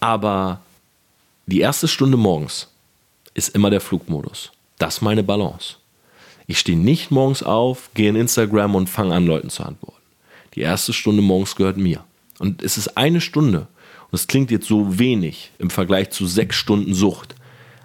[0.00, 0.60] Aber
[1.46, 2.68] die erste Stunde morgens
[3.32, 4.52] ist immer der Flugmodus.
[4.78, 5.76] Das ist meine Balance.
[6.46, 10.02] Ich stehe nicht morgens auf, gehe in Instagram und fange an, Leuten zu antworten.
[10.54, 12.04] Die erste Stunde morgens gehört mir.
[12.38, 13.66] Und es ist eine Stunde.
[14.10, 17.34] Und es klingt jetzt so wenig im Vergleich zu sechs Stunden Sucht.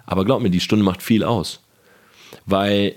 [0.06, 1.60] Aber glaub mir, die Stunde macht viel aus.
[2.46, 2.94] Weil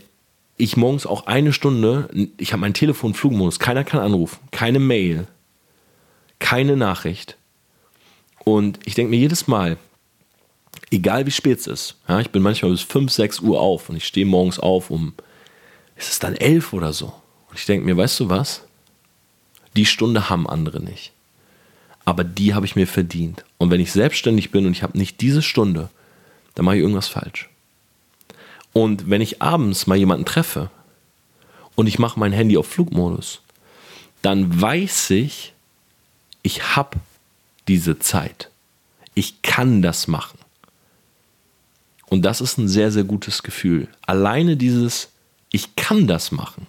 [0.58, 5.28] ich morgens auch eine Stunde, ich habe mein Telefon Flugmodus, keiner kann anrufen, keine Mail,
[6.40, 7.38] keine Nachricht.
[8.44, 9.78] Und ich denke mir jedes Mal,
[10.92, 13.96] egal wie spät es ist, ja, ich bin manchmal bis 5, 6 Uhr auf und
[13.96, 15.14] ich stehe morgens auf um,
[15.96, 17.14] ist es dann 11 oder so.
[17.50, 18.64] Und ich denke mir, weißt du was?
[19.76, 21.14] Die Stunde haben andere nicht.
[22.06, 23.46] Aber die habe ich mir verdient.
[23.58, 25.90] Und wenn ich selbstständig bin und ich habe nicht diese Stunde,
[26.56, 27.50] dann mache ich irgendwas falsch.
[28.74, 30.70] Und wenn ich abends mal jemanden treffe
[31.76, 33.42] und ich mache mein Handy auf Flugmodus,
[34.22, 35.54] dann weiß ich,
[36.42, 36.98] ich habe
[37.68, 38.50] diese Zeit.
[39.14, 40.40] Ich kann das machen.
[42.08, 43.88] Und das ist ein sehr, sehr gutes Gefühl.
[44.06, 45.10] Alleine dieses,
[45.52, 46.68] ich kann das machen,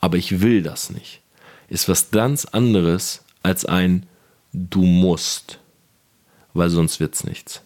[0.00, 1.20] aber ich will das nicht,
[1.68, 4.06] ist was ganz anderes als ein,
[4.52, 5.58] du musst,
[6.54, 7.62] weil sonst wird es nichts.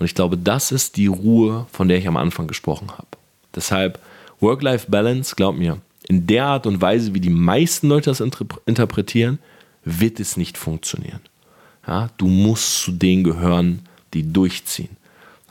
[0.00, 3.06] Und ich glaube, das ist die Ruhe, von der ich am Anfang gesprochen habe.
[3.54, 4.00] Deshalb
[4.40, 9.38] Work-Life-Balance, glaub mir, in der Art und Weise, wie die meisten Leute das interpretieren,
[9.84, 11.20] wird es nicht funktionieren.
[11.86, 13.82] Ja, du musst zu denen gehören,
[14.14, 14.96] die durchziehen.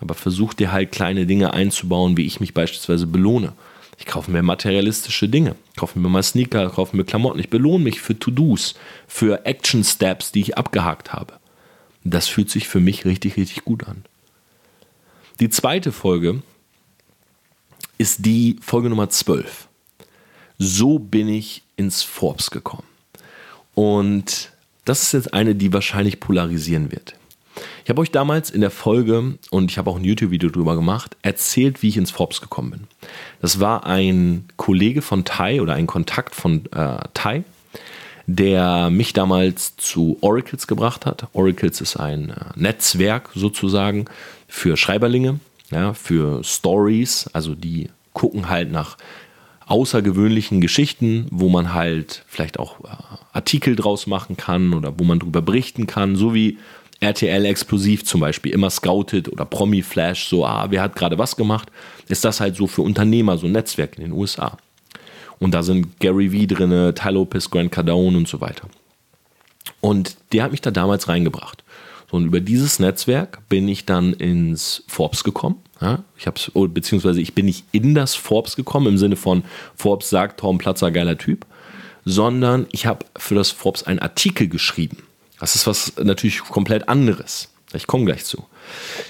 [0.01, 3.53] Aber versuch dir halt kleine Dinge einzubauen, wie ich mich beispielsweise belohne.
[3.99, 7.39] Ich kaufe mir materialistische Dinge, kaufe mir mal Sneaker, kaufe mir Klamotten.
[7.39, 8.73] Ich belohne mich für To-Dos,
[9.07, 11.33] für Action-Steps, die ich abgehakt habe.
[12.03, 14.05] Das fühlt sich für mich richtig, richtig gut an.
[15.39, 16.41] Die zweite Folge
[17.97, 19.69] ist die Folge Nummer 12.
[20.57, 22.83] So bin ich ins Forbes gekommen.
[23.73, 24.51] Und
[24.83, 27.15] das ist jetzt eine, die wahrscheinlich polarisieren wird.
[27.85, 31.15] Ich habe euch damals in der Folge, und ich habe auch ein YouTube-Video darüber gemacht,
[31.21, 32.87] erzählt, wie ich ins Forbes gekommen bin.
[33.41, 37.45] Das war ein Kollege von Tai oder ein Kontakt von äh, Tai,
[38.27, 41.27] der mich damals zu Oracles gebracht hat.
[41.31, 44.05] Oracles ist ein äh, Netzwerk sozusagen
[44.49, 45.39] für Schreiberlinge,
[45.71, 48.97] ja, für Stories, also die gucken halt nach
[49.67, 52.87] außergewöhnlichen Geschichten, wo man halt vielleicht auch äh,
[53.33, 56.57] Artikel draus machen kann oder wo man drüber berichten kann, so wie
[56.99, 61.35] RTL Explosiv zum Beispiel immer scoutet oder Promi Flash, so, ah, wer hat gerade was
[61.35, 61.69] gemacht,
[62.09, 64.57] ist das halt so für Unternehmer, so ein Netzwerk in den USA.
[65.37, 68.67] Und da sind Gary Vee drin, Ty Lopez, Grant Cardone und so weiter.
[69.79, 71.63] Und der hat mich da damals reingebracht.
[72.09, 75.57] So, und über dieses Netzwerk bin ich dann ins Forbes gekommen.
[75.81, 79.43] Ja, ich hab's, oh, beziehungsweise ich bin nicht in das Forbes gekommen im Sinne von
[79.75, 81.45] Forbes sagt Tom Platzer geiler Typ,
[82.03, 84.97] sondern ich habe für das Forbes einen Artikel geschrieben.
[85.39, 87.49] Das ist was natürlich komplett anderes.
[87.73, 88.45] Ich komme gleich zu.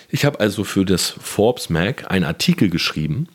[0.10, 3.28] Ich habe also für das Forbes Mag einen Artikel geschrieben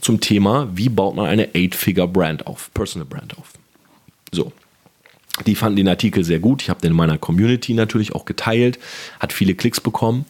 [0.00, 3.52] zum Thema, wie baut man eine Eight-Figure-Brand auf, Personal Brand auf.
[4.30, 4.52] So,
[5.42, 6.62] die fanden den Artikel sehr gut.
[6.62, 8.78] Ich habe den in meiner Community natürlich auch geteilt,
[9.20, 10.26] hat viele Klicks bekommen.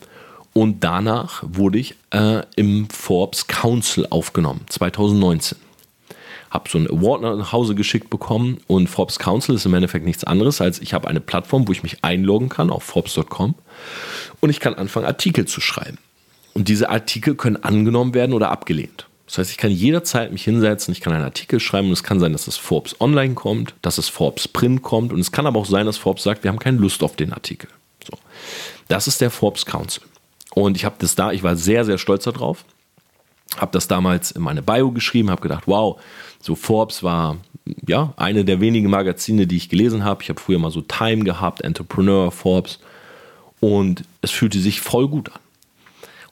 [0.53, 5.59] Und danach wurde ich äh, im Forbes Council aufgenommen, 2019.
[6.51, 10.25] Habe so einen Award nach Hause geschickt bekommen und Forbes Council ist im Endeffekt nichts
[10.25, 13.55] anderes als ich habe eine Plattform, wo ich mich einloggen kann auf Forbes.com
[14.41, 15.99] und ich kann anfangen, Artikel zu schreiben.
[16.55, 19.07] Und diese Artikel können angenommen werden oder abgelehnt.
[19.29, 22.19] Das heißt, ich kann jederzeit mich hinsetzen, ich kann einen Artikel schreiben und es kann
[22.19, 25.61] sein, dass das Forbes Online kommt, dass es Forbes Print kommt und es kann aber
[25.61, 27.69] auch sein, dass Forbes sagt, wir haben keine Lust auf den Artikel.
[28.11, 28.17] So.
[28.89, 30.03] Das ist der Forbes Council.
[30.55, 32.65] Und ich habe das da, ich war sehr, sehr stolz darauf,
[33.59, 36.01] habe das damals in meine Bio geschrieben, habe gedacht, wow,
[36.41, 37.37] so Forbes war
[37.87, 40.23] ja eine der wenigen Magazine, die ich gelesen habe.
[40.23, 42.79] Ich habe früher mal so Time gehabt, Entrepreneur, Forbes
[43.61, 45.41] und es fühlte sich voll gut an.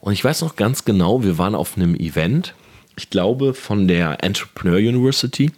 [0.01, 2.55] Und ich weiß noch ganz genau, wir waren auf einem Event
[2.97, 5.53] ich glaube, von der Entrepreneur University.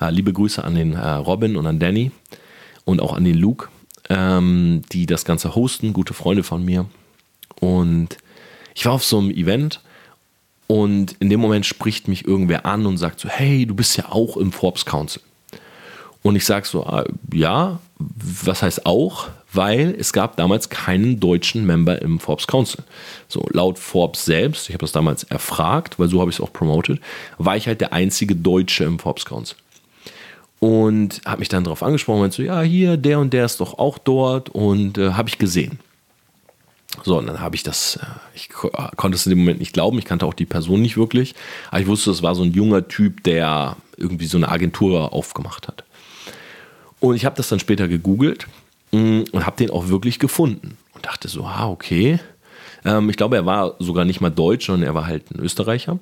[0.00, 2.12] Äh, liebe Grüße an den äh, Robin und an Danny
[2.84, 3.68] und auch an den Luke,
[4.08, 6.86] ähm, die das Ganze hosten, gute Freunde von mir.
[7.60, 8.18] Und
[8.74, 9.80] ich war auf so einem Event
[10.66, 14.10] und in dem Moment spricht mich irgendwer an und sagt so, hey, du bist ja
[14.10, 15.22] auch im Forbes Council.
[16.22, 19.28] Und ich sage so, ah, ja, was heißt auch?
[19.52, 22.84] Weil es gab damals keinen deutschen Member im Forbes Council.
[23.28, 26.52] So, laut Forbes selbst, ich habe das damals erfragt, weil so habe ich es auch
[26.52, 27.00] promoted,
[27.38, 29.56] war ich halt der einzige Deutsche im Forbes Council.
[30.60, 33.78] Und habe mich dann darauf angesprochen, und so, ja, hier, der und der ist doch
[33.78, 35.78] auch dort und äh, habe ich gesehen.
[37.04, 39.98] So, und dann habe ich das, äh, ich konnte es in dem Moment nicht glauben,
[39.98, 41.34] ich kannte auch die Person nicht wirklich,
[41.70, 45.68] aber ich wusste, es war so ein junger Typ, der irgendwie so eine Agentur aufgemacht
[45.68, 45.84] hat.
[47.00, 48.48] Und ich habe das dann später gegoogelt
[48.90, 52.18] und habe den auch wirklich gefunden und dachte so, ah, okay.
[52.84, 55.98] Ähm, ich glaube, er war sogar nicht mal Deutsch, sondern er war halt ein Österreicher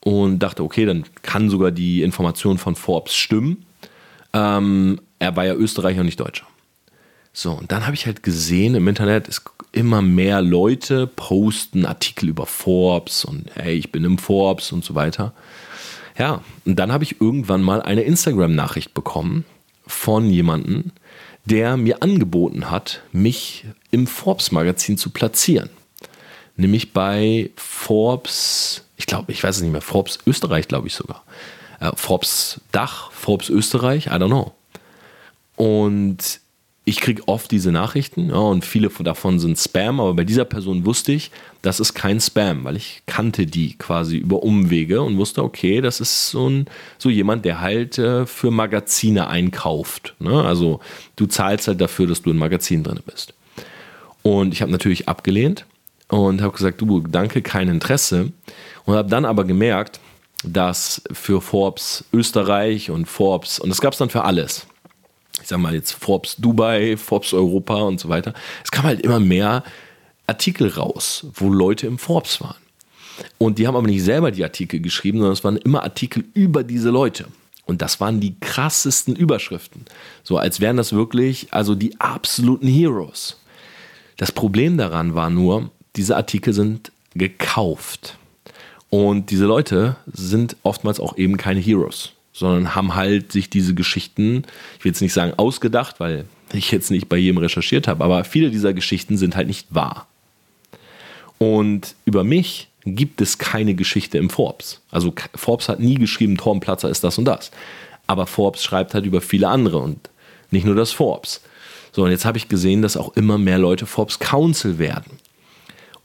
[0.00, 3.64] und dachte, okay, dann kann sogar die Information von Forbes stimmen.
[4.32, 6.46] Ähm, er war ja Österreicher und nicht Deutscher.
[7.32, 12.28] So, und dann habe ich halt gesehen im Internet, es immer mehr Leute posten Artikel
[12.28, 15.32] über Forbes und hey, ich bin im Forbes und so weiter.
[16.18, 19.44] Ja, und dann habe ich irgendwann mal eine Instagram-Nachricht bekommen
[19.86, 20.90] von jemandem,
[21.44, 25.70] der mir angeboten hat, mich im Forbes-Magazin zu platzieren.
[26.56, 31.24] Nämlich bei Forbes, ich glaube, ich weiß es nicht mehr, Forbes Österreich, glaube ich sogar.
[31.80, 34.52] Äh, Forbes Dach, Forbes Österreich, I don't know.
[35.56, 36.39] Und
[36.90, 40.84] ich kriege oft diese Nachrichten ja, und viele davon sind Spam, aber bei dieser Person
[40.84, 41.30] wusste ich,
[41.62, 46.00] das ist kein Spam, weil ich kannte die quasi über Umwege und wusste, okay, das
[46.00, 46.66] ist so, ein,
[46.98, 50.16] so jemand, der halt äh, für Magazine einkauft.
[50.18, 50.42] Ne?
[50.42, 50.80] Also
[51.14, 53.34] du zahlst halt dafür, dass du in Magazin drin bist.
[54.22, 55.66] Und ich habe natürlich abgelehnt
[56.08, 58.32] und habe gesagt, du, danke, kein Interesse.
[58.84, 60.00] Und habe dann aber gemerkt,
[60.42, 64.66] dass für Forbes Österreich und Forbes, und das gab es dann für alles,
[65.40, 68.34] ich sag mal jetzt Forbes Dubai, Forbes Europa und so weiter.
[68.64, 69.64] Es kam halt immer mehr
[70.26, 72.56] Artikel raus, wo Leute im Forbes waren.
[73.38, 76.62] Und die haben aber nicht selber die Artikel geschrieben, sondern es waren immer Artikel über
[76.62, 77.26] diese Leute.
[77.66, 79.84] Und das waren die krassesten Überschriften.
[80.22, 83.40] So als wären das wirklich, also die absoluten Heroes.
[84.16, 88.16] Das Problem daran war nur, diese Artikel sind gekauft.
[88.88, 94.44] Und diese Leute sind oftmals auch eben keine Heroes sondern haben halt sich diese Geschichten,
[94.78, 98.24] ich will jetzt nicht sagen ausgedacht, weil ich jetzt nicht bei jedem recherchiert habe, aber
[98.24, 100.06] viele dieser Geschichten sind halt nicht wahr.
[101.38, 104.80] Und über mich gibt es keine Geschichte im Forbes.
[104.90, 107.50] Also Forbes hat nie geschrieben, Torben Platzer ist das und das.
[108.06, 110.10] Aber Forbes schreibt halt über viele andere und
[110.50, 111.40] nicht nur das Forbes.
[111.92, 115.18] So, und jetzt habe ich gesehen, dass auch immer mehr Leute Forbes Council werden.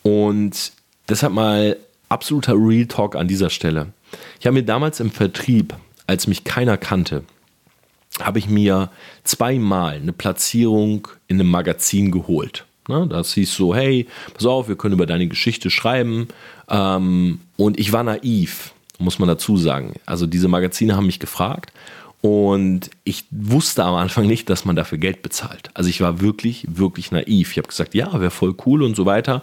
[0.03, 0.71] Und
[1.09, 1.77] deshalb mal
[2.09, 3.87] absoluter Real Talk an dieser Stelle.
[4.39, 5.75] Ich habe mir damals im Vertrieb
[6.07, 7.23] als mich keiner kannte,
[8.21, 8.89] habe ich mir
[9.23, 12.65] zweimal eine Platzierung in einem Magazin geholt.
[12.87, 16.27] Das hieß so, hey, pass auf, wir können über deine Geschichte schreiben.
[16.69, 19.93] Ähm, und ich war naiv, muss man dazu sagen.
[20.05, 21.71] Also diese Magazine haben mich gefragt
[22.21, 25.71] und ich wusste am Anfang nicht, dass man dafür Geld bezahlt.
[25.73, 27.51] Also ich war wirklich, wirklich naiv.
[27.51, 29.41] Ich habe gesagt, ja, wäre voll cool und so weiter.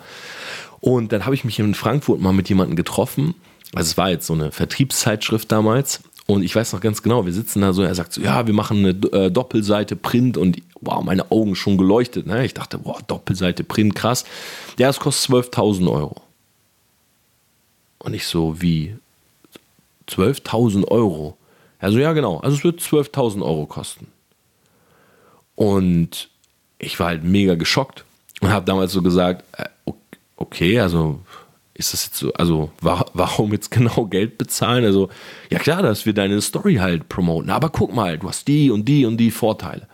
[0.81, 3.35] Und dann habe ich mich in Frankfurt mal mit jemandem getroffen.
[3.75, 6.01] Also es war jetzt so eine Vertriebszeitschrift damals.
[6.26, 8.54] Und ich weiß noch ganz genau, wir sitzen da so, er sagt so, ja, wir
[8.54, 12.26] machen eine äh, Doppelseite Print und wow, meine Augen schon geleuchtet.
[12.26, 12.44] Ne?
[12.44, 14.24] Ich dachte, wow, Doppelseite Print, krass.
[14.78, 16.22] Ja, es kostet 12.000 Euro.
[17.98, 18.96] Und ich so, wie
[20.08, 21.37] 12.000 Euro?
[21.78, 24.06] Also ja, genau, also es wird 12.000 Euro kosten.
[25.56, 26.28] Und
[26.78, 28.04] ich war halt mega geschockt
[28.40, 29.68] und habe damals so gesagt, äh,
[30.37, 31.20] okay, also
[31.74, 34.85] ist das jetzt so, also warum jetzt genau Geld bezahlen?
[34.85, 35.08] Also,
[35.50, 38.87] ja klar, dass wir deine Story halt promoten, aber guck mal, du hast die und
[38.87, 39.88] die und die Vorteile.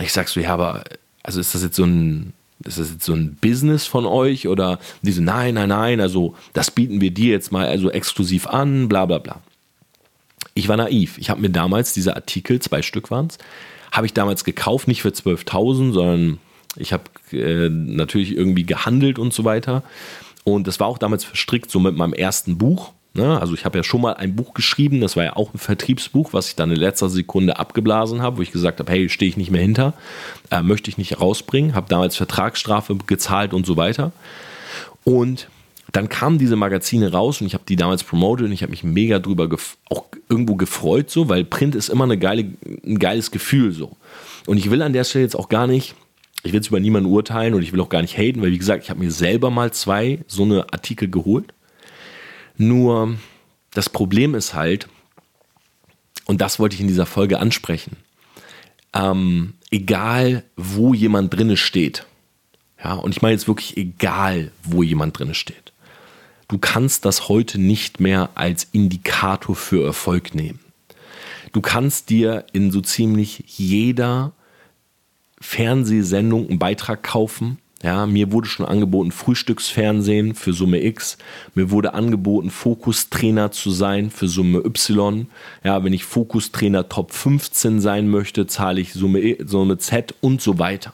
[0.00, 0.84] Ich sag so, ja, aber
[1.22, 2.32] also ist das jetzt so ein,
[2.64, 6.70] ist das jetzt so ein Business von euch oder diese, nein, nein, nein, also das
[6.70, 9.40] bieten wir dir jetzt mal also exklusiv an, bla bla bla.
[10.54, 11.18] Ich war naiv.
[11.18, 13.38] Ich habe mir damals diese Artikel, zwei Stück waren es,
[13.92, 16.38] habe ich damals gekauft, nicht für 12.000, sondern
[16.76, 19.82] ich habe äh, natürlich irgendwie gehandelt und so weiter.
[20.54, 22.92] Und das war auch damals verstrickt so mit meinem ersten Buch.
[23.14, 23.40] Ne?
[23.40, 26.32] Also ich habe ja schon mal ein Buch geschrieben, das war ja auch ein Vertriebsbuch,
[26.32, 29.36] was ich dann in letzter Sekunde abgeblasen habe, wo ich gesagt habe, hey, stehe ich
[29.36, 29.94] nicht mehr hinter,
[30.50, 34.12] äh, möchte ich nicht rausbringen, habe damals Vertragsstrafe gezahlt und so weiter.
[35.04, 35.48] Und
[35.92, 38.84] dann kamen diese Magazine raus und ich habe die damals promotet und ich habe mich
[38.84, 39.48] mega drüber
[39.88, 42.44] auch irgendwo gefreut, so, weil Print ist immer eine geile,
[42.84, 43.96] ein geiles Gefühl so.
[44.46, 45.94] Und ich will an der Stelle jetzt auch gar nicht
[46.48, 48.58] ich will jetzt über niemanden urteilen und ich will auch gar nicht haten, weil wie
[48.58, 51.52] gesagt, ich habe mir selber mal zwei so eine Artikel geholt.
[52.56, 53.16] Nur
[53.72, 54.88] das Problem ist halt,
[56.24, 57.96] und das wollte ich in dieser Folge ansprechen,
[58.94, 62.06] ähm, egal wo jemand drinne steht,
[62.82, 65.72] ja, und ich meine jetzt wirklich egal, wo jemand drinne steht,
[66.48, 70.60] du kannst das heute nicht mehr als Indikator für Erfolg nehmen.
[71.52, 74.32] Du kannst dir in so ziemlich jeder
[75.40, 77.58] Fernsehsendung einen Beitrag kaufen.
[77.82, 81.16] Ja, mir wurde schon angeboten, Frühstücksfernsehen für Summe X.
[81.54, 85.28] Mir wurde angeboten, Fokustrainer zu sein für Summe Y.
[85.62, 90.42] Ja, wenn ich Fokustrainer Top 15 sein möchte, zahle ich Summe, e, Summe Z und
[90.42, 90.92] so weiter.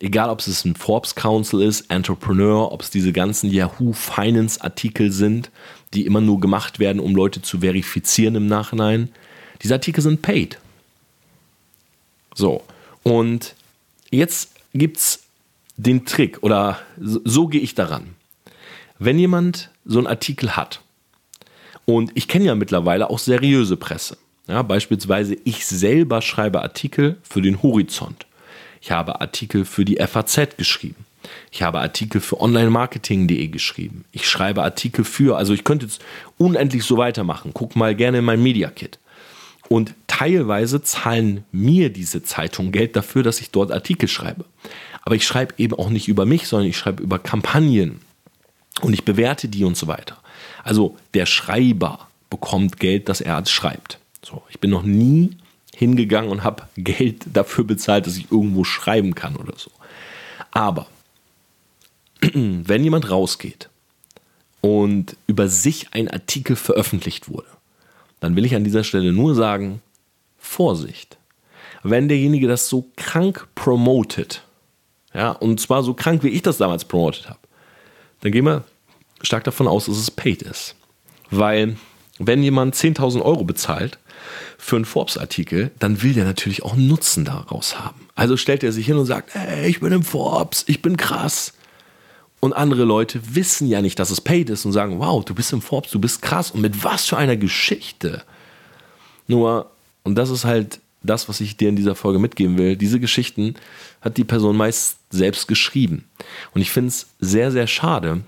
[0.00, 5.12] Egal, ob es ein Forbes Council ist, Entrepreneur, ob es diese ganzen Yahoo Finance Artikel
[5.12, 5.50] sind,
[5.94, 9.10] die immer nur gemacht werden, um Leute zu verifizieren im Nachhinein.
[9.62, 10.58] Diese Artikel sind paid.
[12.34, 12.62] So,
[13.02, 13.54] und
[14.10, 15.22] jetzt gibt es
[15.76, 18.14] den Trick oder so, so gehe ich daran.
[18.98, 20.80] Wenn jemand so einen Artikel hat,
[21.84, 27.42] und ich kenne ja mittlerweile auch seriöse Presse, ja, beispielsweise ich selber schreibe Artikel für
[27.42, 28.26] den Horizont.
[28.80, 31.04] Ich habe Artikel für die FAZ geschrieben.
[31.50, 34.04] Ich habe Artikel für onlinemarketing.de geschrieben.
[34.12, 36.02] Ich schreibe Artikel für, also ich könnte jetzt
[36.38, 37.50] unendlich so weitermachen.
[37.54, 38.98] Guck mal gerne in mein Media Kit.
[39.68, 44.44] Und teilweise zahlen mir diese Zeitungen Geld dafür, dass ich dort Artikel schreibe.
[45.02, 48.00] Aber ich schreibe eben auch nicht über mich, sondern ich schreibe über Kampagnen.
[48.80, 50.16] Und ich bewerte die und so weiter.
[50.64, 53.98] Also der Schreiber bekommt Geld, dass er schreibt.
[54.24, 55.36] So, ich bin noch nie
[55.74, 59.70] hingegangen und habe Geld dafür bezahlt, dass ich irgendwo schreiben kann oder so.
[60.50, 60.86] Aber
[62.20, 63.68] wenn jemand rausgeht
[64.60, 67.48] und über sich ein Artikel veröffentlicht wurde,
[68.20, 69.80] dann will ich an dieser Stelle nur sagen,
[70.38, 71.18] Vorsicht.
[71.82, 74.42] Wenn derjenige das so krank promotet,
[75.14, 77.38] ja, und zwar so krank, wie ich das damals promotet habe,
[78.20, 78.64] dann gehen wir
[79.22, 80.74] stark davon aus, dass es paid ist.
[81.30, 81.76] Weil,
[82.18, 83.98] wenn jemand 10.000 Euro bezahlt
[84.58, 88.08] für einen Forbes-Artikel, dann will der natürlich auch einen Nutzen daraus haben.
[88.14, 91.52] Also stellt er sich hin und sagt, hey, ich bin im Forbes, ich bin krass.
[92.40, 95.52] Und andere Leute wissen ja nicht, dass es paid ist und sagen, wow, du bist
[95.52, 98.22] im Forbes, du bist krass und mit was für einer Geschichte.
[99.26, 99.70] Nur,
[100.04, 103.54] und das ist halt das, was ich dir in dieser Folge mitgeben will, diese Geschichten
[104.00, 106.04] hat die Person meist selbst geschrieben.
[106.54, 108.22] Und ich finde es sehr, sehr schade,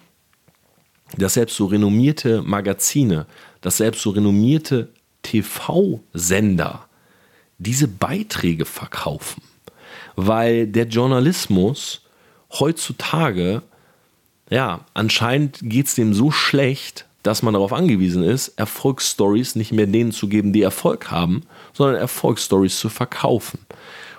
[1.17, 3.27] dass selbst so renommierte Magazine,
[3.61, 4.89] dass selbst so renommierte
[5.23, 6.87] TV-Sender
[7.59, 9.43] diese Beiträge verkaufen.
[10.17, 12.03] Weil der Journalismus
[12.59, 13.63] heutzutage
[14.51, 19.87] ja, anscheinend geht es dem so schlecht, dass man darauf angewiesen ist, Erfolgsstories nicht mehr
[19.87, 21.43] denen zu geben, die Erfolg haben,
[21.73, 23.61] sondern Erfolgsstories zu verkaufen.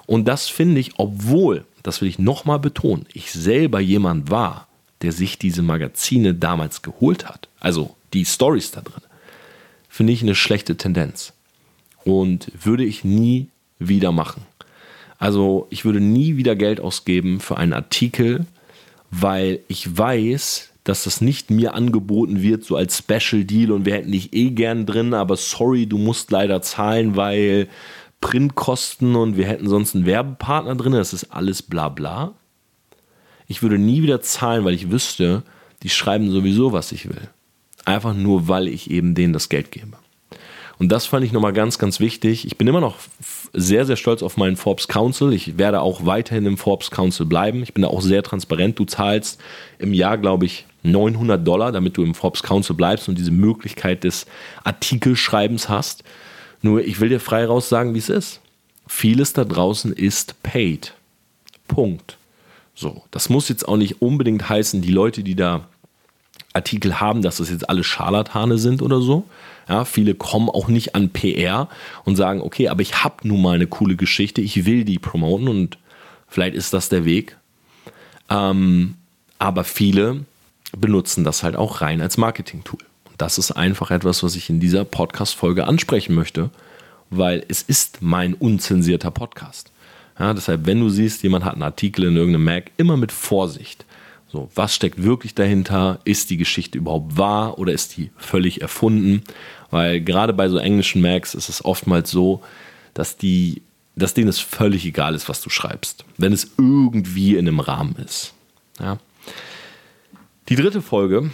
[0.06, 4.68] Und das finde ich, obwohl, das will ich nochmal betonen, ich selber jemand war,
[5.02, 9.02] der sich diese Magazine damals geholt hat, also die Stories da drin,
[9.90, 11.34] finde ich eine schlechte Tendenz.
[12.04, 14.44] Und würde ich nie wieder machen.
[15.20, 18.46] Also ich würde nie wieder Geld ausgeben für einen Artikel,
[19.12, 23.94] weil ich weiß, dass das nicht mir angeboten wird, so als Special Deal und wir
[23.94, 27.68] hätten dich eh gern drin, aber sorry, du musst leider zahlen, weil
[28.20, 32.34] Printkosten und wir hätten sonst einen Werbepartner drin, das ist alles bla bla.
[33.48, 35.44] Ich würde nie wieder zahlen, weil ich wüsste,
[35.84, 37.30] die schreiben sowieso, was ich will.
[37.86, 39.98] Einfach nur, weil ich eben denen das Geld gebe.
[40.80, 42.46] Und das fand ich nochmal ganz, ganz wichtig.
[42.46, 42.98] Ich bin immer noch
[43.54, 45.34] sehr, sehr stolz auf meinen Forbes Council.
[45.34, 47.64] Ich werde auch weiterhin im Forbes Council bleiben.
[47.64, 48.80] Ich bin da auch sehr transparent.
[48.80, 49.40] Du zahlst
[49.78, 54.04] im Jahr, glaube ich, 900 Dollar, damit du im Forbes Council bleibst und diese Möglichkeit
[54.04, 54.26] des
[54.64, 56.04] Artikelschreibens hast.
[56.62, 58.40] Nur ich will dir frei raus sagen, wie es ist.
[58.88, 60.94] Vieles da draußen ist paid.
[61.68, 62.18] Punkt.
[62.74, 65.68] So, das muss jetzt auch nicht unbedingt heißen, die Leute, die da
[66.54, 69.26] Artikel haben, dass das jetzt alle Scharlatane sind oder so.
[69.72, 71.70] Ja, viele kommen auch nicht an PR
[72.04, 75.48] und sagen, okay, aber ich habe nun mal eine coole Geschichte, ich will die promoten
[75.48, 75.78] und
[76.28, 77.38] vielleicht ist das der Weg.
[78.30, 78.96] Ähm,
[79.40, 80.26] aber viele
[80.78, 82.82] benutzen das halt auch rein als Marketing-Tool.
[83.06, 86.50] Und das ist einfach etwas, was ich in dieser Podcast-Folge ansprechen möchte,
[87.10, 89.72] weil es ist mein unzensierter Podcast.
[90.20, 93.86] Ja, deshalb, wenn du siehst, jemand hat einen Artikel in irgendeinem Mac, immer mit Vorsicht.
[94.32, 96.00] So, was steckt wirklich dahinter?
[96.06, 99.24] Ist die Geschichte überhaupt wahr oder ist die völlig erfunden?
[99.72, 102.42] Weil gerade bei so englischen Macs ist es oftmals so,
[102.94, 103.62] dass die,
[103.96, 107.96] dass denen es völlig egal ist, was du schreibst, wenn es irgendwie in einem Rahmen
[107.98, 108.34] ist.
[108.80, 109.00] Ja.
[110.48, 111.30] Die dritte Folge,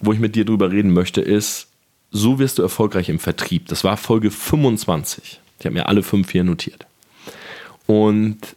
[0.00, 1.68] wo ich mit dir drüber reden möchte, ist,
[2.10, 3.68] so wirst du erfolgreich im Vertrieb.
[3.68, 5.40] Das war Folge 25.
[5.58, 6.86] Ich habe mir alle fünf hier notiert.
[7.86, 8.56] Und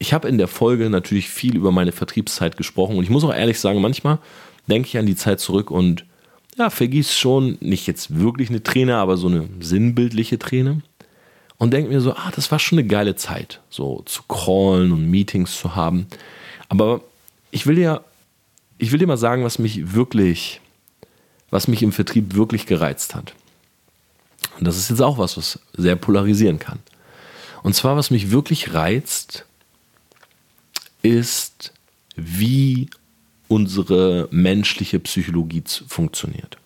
[0.00, 3.34] ich habe in der Folge natürlich viel über meine Vertriebszeit gesprochen und ich muss auch
[3.34, 4.18] ehrlich sagen, manchmal
[4.66, 6.06] denke ich an die Zeit zurück und
[6.56, 10.80] ja, vergieß schon nicht jetzt wirklich eine Träne, aber so eine sinnbildliche Träne
[11.58, 15.10] und denke mir so, ah, das war schon eine geile Zeit, so zu callen und
[15.10, 16.06] Meetings zu haben.
[16.70, 17.02] Aber
[17.50, 18.02] ich will dir,
[18.78, 20.62] ich will dir mal sagen, was mich wirklich,
[21.50, 23.34] was mich im Vertrieb wirklich gereizt hat.
[24.58, 26.78] Und das ist jetzt auch was, was sehr polarisieren kann.
[27.62, 29.44] Und zwar, was mich wirklich reizt,
[31.02, 31.72] ist,
[32.16, 32.88] wie
[33.48, 36.56] unsere menschliche Psychologie funktioniert.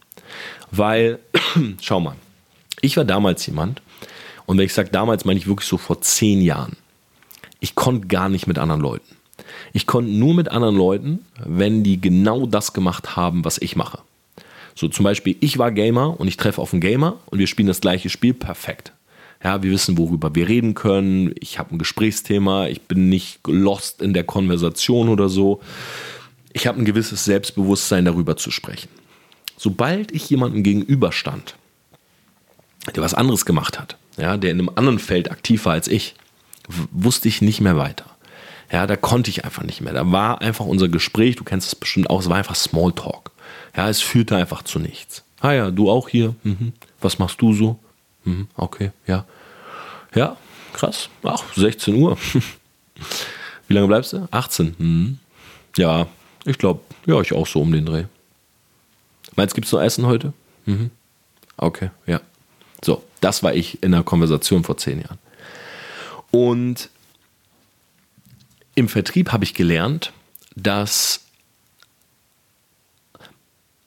[0.70, 1.18] Weil,
[1.80, 2.16] schau mal,
[2.80, 3.80] ich war damals jemand,
[4.46, 6.76] und wenn ich sage damals, meine ich wirklich so vor zehn Jahren.
[7.60, 9.16] Ich konnte gar nicht mit anderen Leuten.
[9.72, 14.00] Ich konnte nur mit anderen Leuten, wenn die genau das gemacht haben, was ich mache.
[14.74, 17.68] So zum Beispiel, ich war Gamer und ich treffe auf einen Gamer und wir spielen
[17.68, 18.92] das gleiche Spiel, perfekt.
[19.44, 21.34] Ja, wir wissen, worüber wir reden können.
[21.38, 22.66] Ich habe ein Gesprächsthema.
[22.68, 25.60] Ich bin nicht lost in der Konversation oder so.
[26.54, 28.88] Ich habe ein gewisses Selbstbewusstsein, darüber zu sprechen.
[29.58, 31.56] Sobald ich jemandem gegenüberstand,
[32.94, 36.14] der was anderes gemacht hat, ja, der in einem anderen Feld aktiv war als ich,
[36.90, 38.06] wusste ich nicht mehr weiter.
[38.72, 39.92] Ja, da konnte ich einfach nicht mehr.
[39.92, 43.30] Da war einfach unser Gespräch, du kennst es bestimmt auch, es war einfach Smalltalk.
[43.76, 45.22] Ja, es führte einfach zu nichts.
[45.40, 46.34] Ah ja, du auch hier.
[46.44, 46.72] Mhm.
[47.00, 47.78] Was machst du so?
[48.24, 48.48] Mhm.
[48.56, 49.26] Okay, ja.
[50.14, 50.36] Ja,
[50.72, 51.08] krass.
[51.22, 52.16] Ach, 16 Uhr.
[53.68, 54.28] Wie lange bleibst du?
[54.30, 54.74] 18.
[54.78, 55.18] Mhm.
[55.76, 56.06] Ja,
[56.44, 58.04] ich glaube, ja, ich auch so um den Dreh.
[59.36, 60.32] Meinst du, gibt es noch Essen heute?
[60.66, 60.90] Mhm.
[61.56, 62.20] Okay, ja.
[62.84, 65.18] So, das war ich in der Konversation vor zehn Jahren.
[66.30, 66.90] Und
[68.74, 70.12] im Vertrieb habe ich gelernt,
[70.56, 71.20] dass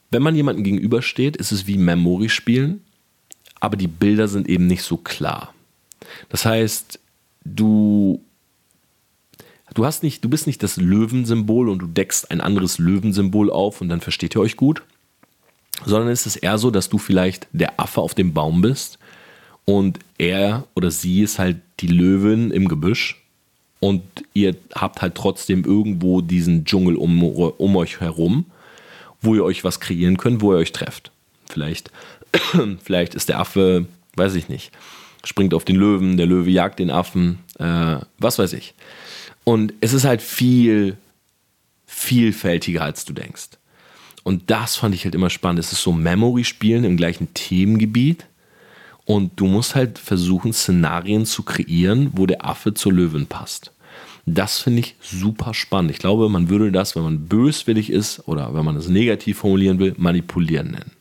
[0.10, 2.84] wenn man jemandem gegenübersteht, ist es wie Memory spielen,
[3.60, 5.54] aber die Bilder sind eben nicht so klar.
[6.30, 7.00] Das heißt,
[7.44, 8.22] du
[9.74, 13.82] du hast nicht, du bist nicht das Löwensymbol und du deckst ein anderes Löwensymbol auf
[13.82, 14.82] und dann versteht ihr euch gut,
[15.86, 18.98] sondern es ist eher so, dass du vielleicht der Affe auf dem Baum bist
[19.66, 23.24] und er oder sie ist halt die Löwin im Gebüsch
[23.80, 24.02] und
[24.34, 28.46] ihr habt halt trotzdem irgendwo diesen Dschungel um, um euch herum
[29.22, 31.12] wo ihr euch was kreieren könnt, wo ihr euch trefft.
[31.50, 31.92] Vielleicht,
[32.84, 33.86] vielleicht ist der Affe,
[34.16, 34.72] weiß ich nicht,
[35.24, 38.74] springt auf den Löwen, der Löwe jagt den Affen, äh, was weiß ich.
[39.44, 40.98] Und es ist halt viel
[41.86, 43.58] vielfältiger, als du denkst.
[44.24, 45.60] Und das fand ich halt immer spannend.
[45.60, 48.26] Es ist so Memory-Spielen im gleichen Themengebiet.
[49.06, 53.72] Und du musst halt versuchen, Szenarien zu kreieren, wo der Affe zur Löwen passt.
[54.26, 55.92] Das finde ich super spannend.
[55.92, 59.80] Ich glaube, man würde das, wenn man böswillig ist oder wenn man es negativ formulieren
[59.80, 60.92] will, manipulieren nennen.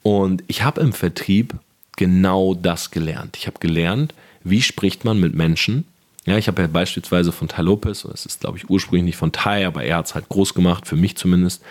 [0.00, 1.54] Und ich habe im Vertrieb
[2.02, 3.36] genau das gelernt.
[3.36, 5.84] Ich habe gelernt, wie spricht man mit Menschen.
[6.24, 9.30] Ja, ich habe ja beispielsweise von Ty Lopez, das ist glaube ich ursprünglich nicht von
[9.30, 11.62] Ty, aber er hat es halt groß gemacht, für mich zumindest,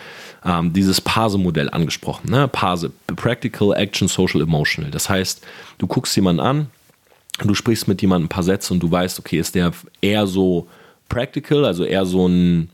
[0.42, 2.30] ähm, dieses PASE-Modell angesprochen.
[2.30, 2.48] Ne?
[2.48, 4.90] PASE, Practical, Action, Social, Emotional.
[4.90, 5.42] Das heißt,
[5.76, 6.70] du guckst jemanden an,
[7.44, 10.66] du sprichst mit jemandem ein paar Sätze und du weißt, okay, ist der eher so
[11.10, 12.70] practical, also eher so ein,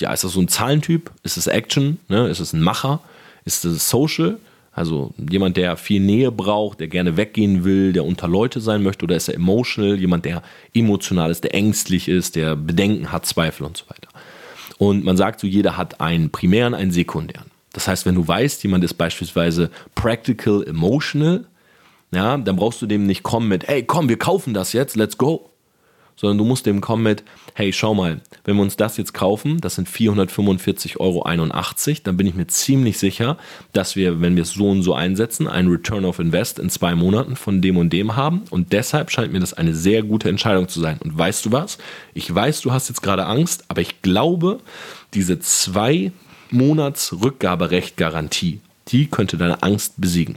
[0.00, 1.12] ja, ist das so ein Zahlentyp?
[1.22, 2.00] Ist es Action?
[2.08, 2.26] Ne?
[2.26, 3.00] Ist es ein Macher?
[3.44, 4.38] Ist es Social?
[4.78, 9.06] Also jemand, der viel Nähe braucht, der gerne weggehen will, der unter Leute sein möchte,
[9.06, 10.40] oder ist er emotional, jemand, der
[10.72, 14.08] emotional ist, der ängstlich ist, der Bedenken hat, Zweifel und so weiter.
[14.78, 17.50] Und man sagt so, jeder hat einen primären, einen sekundären.
[17.72, 21.46] Das heißt, wenn du weißt, jemand ist beispielsweise practical, emotional,
[22.12, 25.18] ja, dann brauchst du dem nicht kommen mit, hey, komm, wir kaufen das jetzt, let's
[25.18, 25.50] go.
[26.20, 27.22] Sondern du musst dem kommen mit,
[27.54, 31.24] hey, schau mal, wenn wir uns das jetzt kaufen, das sind 445,81 Euro,
[32.02, 33.38] dann bin ich mir ziemlich sicher,
[33.72, 36.96] dass wir, wenn wir es so und so einsetzen, einen Return of Invest in zwei
[36.96, 38.42] Monaten von dem und dem haben.
[38.50, 40.98] Und deshalb scheint mir das eine sehr gute Entscheidung zu sein.
[41.04, 41.78] Und weißt du was?
[42.14, 44.58] Ich weiß, du hast jetzt gerade Angst, aber ich glaube,
[45.14, 46.10] diese zwei
[46.50, 50.36] Monats Rückgaberecht Garantie, die könnte deine Angst besiegen.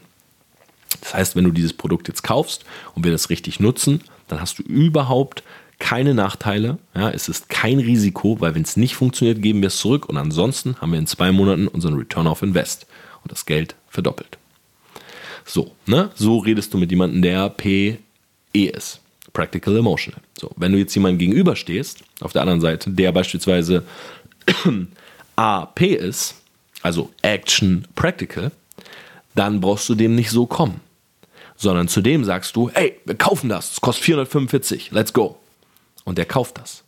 [0.99, 4.59] Das heißt, wenn du dieses Produkt jetzt kaufst und wir das richtig nutzen, dann hast
[4.59, 5.43] du überhaupt
[5.81, 6.77] keine Nachteile.
[6.95, 10.15] Ja, es ist kein Risiko, weil wenn es nicht funktioniert, geben wir es zurück und
[10.15, 12.85] ansonsten haben wir in zwei Monaten unseren Return of Invest
[13.23, 14.37] und das Geld verdoppelt.
[15.43, 16.11] So, ne?
[16.15, 17.97] so redest du mit jemandem, der PE
[18.53, 19.01] ist.
[19.33, 20.21] Practical Emotional.
[20.39, 23.83] So, wenn du jetzt jemandem gegenüberstehst, auf der anderen Seite, der beispielsweise
[25.35, 26.35] AP ist,
[26.83, 28.51] also Action Practical,
[29.33, 30.79] dann brauchst du dem nicht so kommen
[31.61, 35.37] sondern zu dem sagst du, hey, wir kaufen das, es kostet 445, let's go.
[36.03, 36.83] Und der kauft das.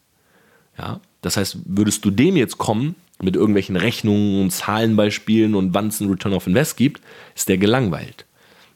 [0.78, 5.88] Ja, das heißt, würdest du dem jetzt kommen mit irgendwelchen Rechnungen und Zahlenbeispielen und wann
[5.88, 7.02] es einen Return of Invest gibt,
[7.36, 8.26] ist der gelangweilt.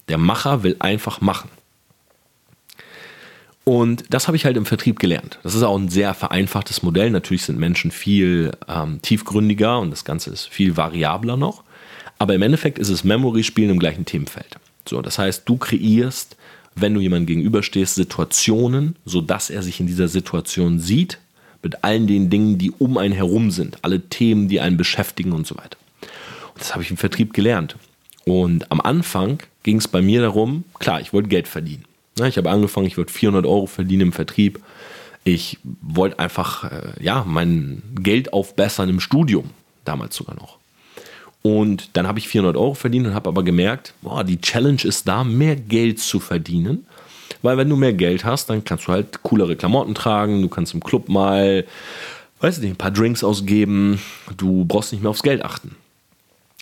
[0.08, 1.50] Der Macher will einfach machen.
[3.66, 5.40] Und das habe ich halt im Vertrieb gelernt.
[5.44, 7.10] Das ist auch ein sehr vereinfachtes Modell.
[7.10, 11.64] Natürlich sind Menschen viel ähm, tiefgründiger und das Ganze ist viel variabler noch.
[12.18, 14.58] Aber im Endeffekt ist es Memory-Spielen im gleichen Themenfeld.
[14.88, 16.38] So, das heißt, du kreierst,
[16.80, 21.20] wenn du jemandem gegenüberstehst, Situationen, sodass er sich in dieser Situation sieht,
[21.64, 25.48] mit allen den Dingen, die um einen herum sind, alle Themen, die einen beschäftigen und
[25.48, 25.78] so weiter.
[26.54, 27.76] Und das habe ich im Vertrieb gelernt.
[28.26, 31.86] Und am Anfang ging es bei mir darum, klar, ich wollte Geld verdienen.
[32.26, 34.60] Ich habe angefangen, ich wollte 400 Euro verdienen im Vertrieb.
[35.24, 39.50] Ich wollte einfach, äh, ja, mein Geld aufbessern im Studium,
[39.86, 40.57] damals sogar noch.
[41.42, 45.08] Und dann habe ich 400 Euro verdient und habe aber gemerkt, boah, die Challenge ist
[45.08, 46.86] da, mehr Geld zu verdienen.
[47.42, 50.74] Weil wenn du mehr Geld hast, dann kannst du halt coolere Klamotten tragen, du kannst
[50.74, 51.66] im Club mal,
[52.40, 54.02] weiß nicht, ein paar Drinks ausgeben,
[54.36, 55.76] du brauchst nicht mehr aufs Geld achten.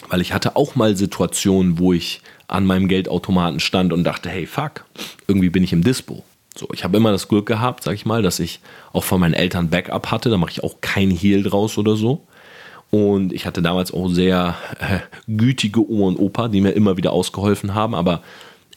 [0.09, 4.45] Weil ich hatte auch mal Situationen, wo ich an meinem Geldautomaten stand und dachte, hey,
[4.45, 4.85] fuck,
[5.27, 6.23] irgendwie bin ich im Dispo.
[6.55, 8.59] So, ich habe immer das Glück gehabt, sag ich mal, dass ich
[8.93, 10.29] auch von meinen Eltern Backup hatte.
[10.29, 12.21] Da mache ich auch kein Heal draus oder so.
[12.91, 17.11] Und ich hatte damals auch sehr äh, gütige Oma und Opa, die mir immer wieder
[17.11, 17.93] ausgeholfen haben.
[17.93, 18.21] Aber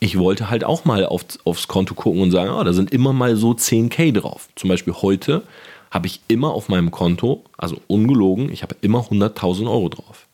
[0.00, 3.12] ich wollte halt auch mal auf, aufs Konto gucken und sagen, oh, da sind immer
[3.12, 4.48] mal so 10k drauf.
[4.56, 5.42] Zum Beispiel heute
[5.90, 10.26] habe ich immer auf meinem Konto, also ungelogen, ich habe immer 100.000 Euro drauf.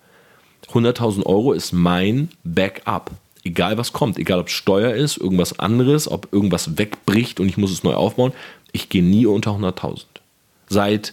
[0.73, 3.11] 100.000 Euro ist mein Backup.
[3.45, 7.71] Egal was kommt, egal ob Steuer ist, irgendwas anderes, ob irgendwas wegbricht und ich muss
[7.71, 8.33] es neu aufbauen,
[8.73, 10.05] ich gehe nie unter 100.000.
[10.69, 11.13] Seit,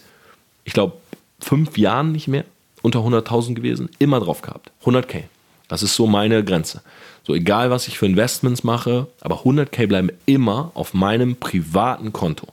[0.63, 0.93] ich glaube,
[1.41, 2.45] fünf Jahren nicht mehr
[2.81, 4.71] unter 100.000 gewesen, immer drauf gehabt.
[4.85, 5.23] 100k.
[5.67, 6.81] Das ist so meine Grenze.
[7.23, 12.47] So egal, was ich für Investments mache, aber 100k bleiben immer auf meinem privaten Konto.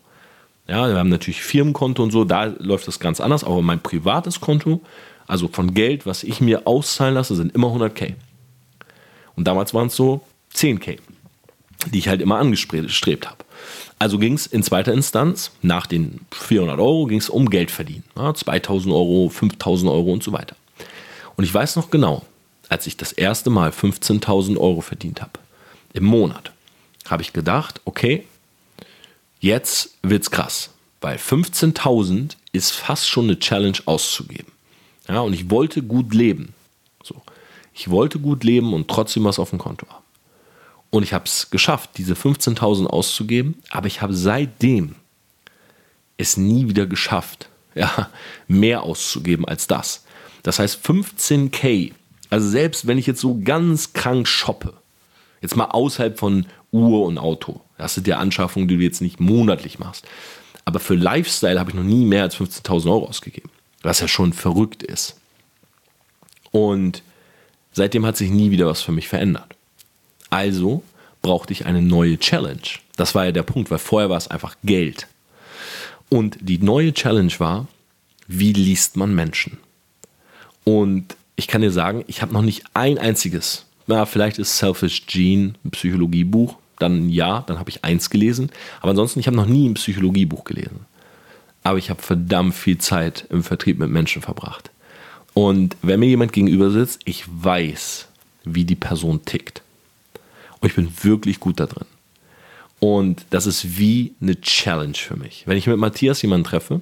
[0.68, 4.41] Ja, wir haben natürlich Firmenkonto und so, da läuft das ganz anders, aber mein privates
[4.41, 4.82] Konto,
[5.26, 8.14] also von Geld, was ich mir auszahlen lasse, sind immer 100k.
[9.34, 10.20] Und damals waren es so
[10.55, 10.99] 10k,
[11.91, 13.45] die ich halt immer angestrebt habe.
[13.99, 18.05] Also ging es in zweiter Instanz, nach den 400 Euro, ging es um Geld verdienen.
[18.16, 20.57] Ja, 2000 Euro, 5000 Euro und so weiter.
[21.36, 22.24] Und ich weiß noch genau,
[22.68, 25.32] als ich das erste Mal 15.000 Euro verdient habe,
[25.94, 26.53] im Monat,
[27.09, 28.24] habe ich gedacht, okay,
[29.40, 30.70] jetzt wird's krass,
[31.01, 34.53] weil 15.000 ist fast schon eine Challenge auszugeben.
[35.09, 36.55] Ja, und ich wollte gut leben.
[37.03, 37.22] So.
[37.74, 39.97] Ich wollte gut leben und trotzdem was auf dem Konto haben.
[40.91, 44.95] Und ich habe es geschafft, diese 15.000 auszugeben, aber ich habe seitdem
[46.16, 48.11] es nie wieder geschafft, ja,
[48.47, 50.05] mehr auszugeben als das.
[50.43, 51.93] Das heißt, 15k,
[52.30, 54.72] also selbst wenn ich jetzt so ganz krank shoppe,
[55.41, 59.20] jetzt mal außerhalb von Uhr und Auto, das sind ja Anschaffungen, die du jetzt nicht
[59.20, 60.07] monatlich machst,
[60.64, 63.51] aber für Lifestyle habe ich noch nie mehr als 15.000 Euro ausgegeben,
[63.82, 65.16] was ja schon verrückt ist.
[66.51, 67.03] Und
[67.72, 69.57] seitdem hat sich nie wieder was für mich verändert.
[70.31, 70.83] Also
[71.22, 72.61] brauchte ich eine neue Challenge.
[72.97, 75.07] Das war ja der Punkt, weil vorher war es einfach Geld.
[76.09, 77.66] Und die neue Challenge war,
[78.26, 79.59] wie liest man Menschen?
[80.64, 85.07] Und ich kann dir sagen, ich habe noch nicht ein einziges, na, vielleicht ist Selfish
[85.07, 88.51] Gene ein Psychologiebuch, dann ja, dann habe ich eins gelesen.
[88.81, 90.81] Aber ansonsten, ich habe noch nie ein Psychologiebuch gelesen.
[91.62, 94.70] Aber ich habe verdammt viel Zeit im Vertrieb mit Menschen verbracht.
[95.35, 98.09] Und wenn mir jemand gegenüber sitzt, ich weiß,
[98.45, 99.62] wie die Person tickt.
[100.61, 101.86] Und ich bin wirklich gut da drin.
[102.80, 105.44] Und das ist wie eine Challenge für mich.
[105.46, 106.80] Wenn ich mit Matthias jemanden treffe,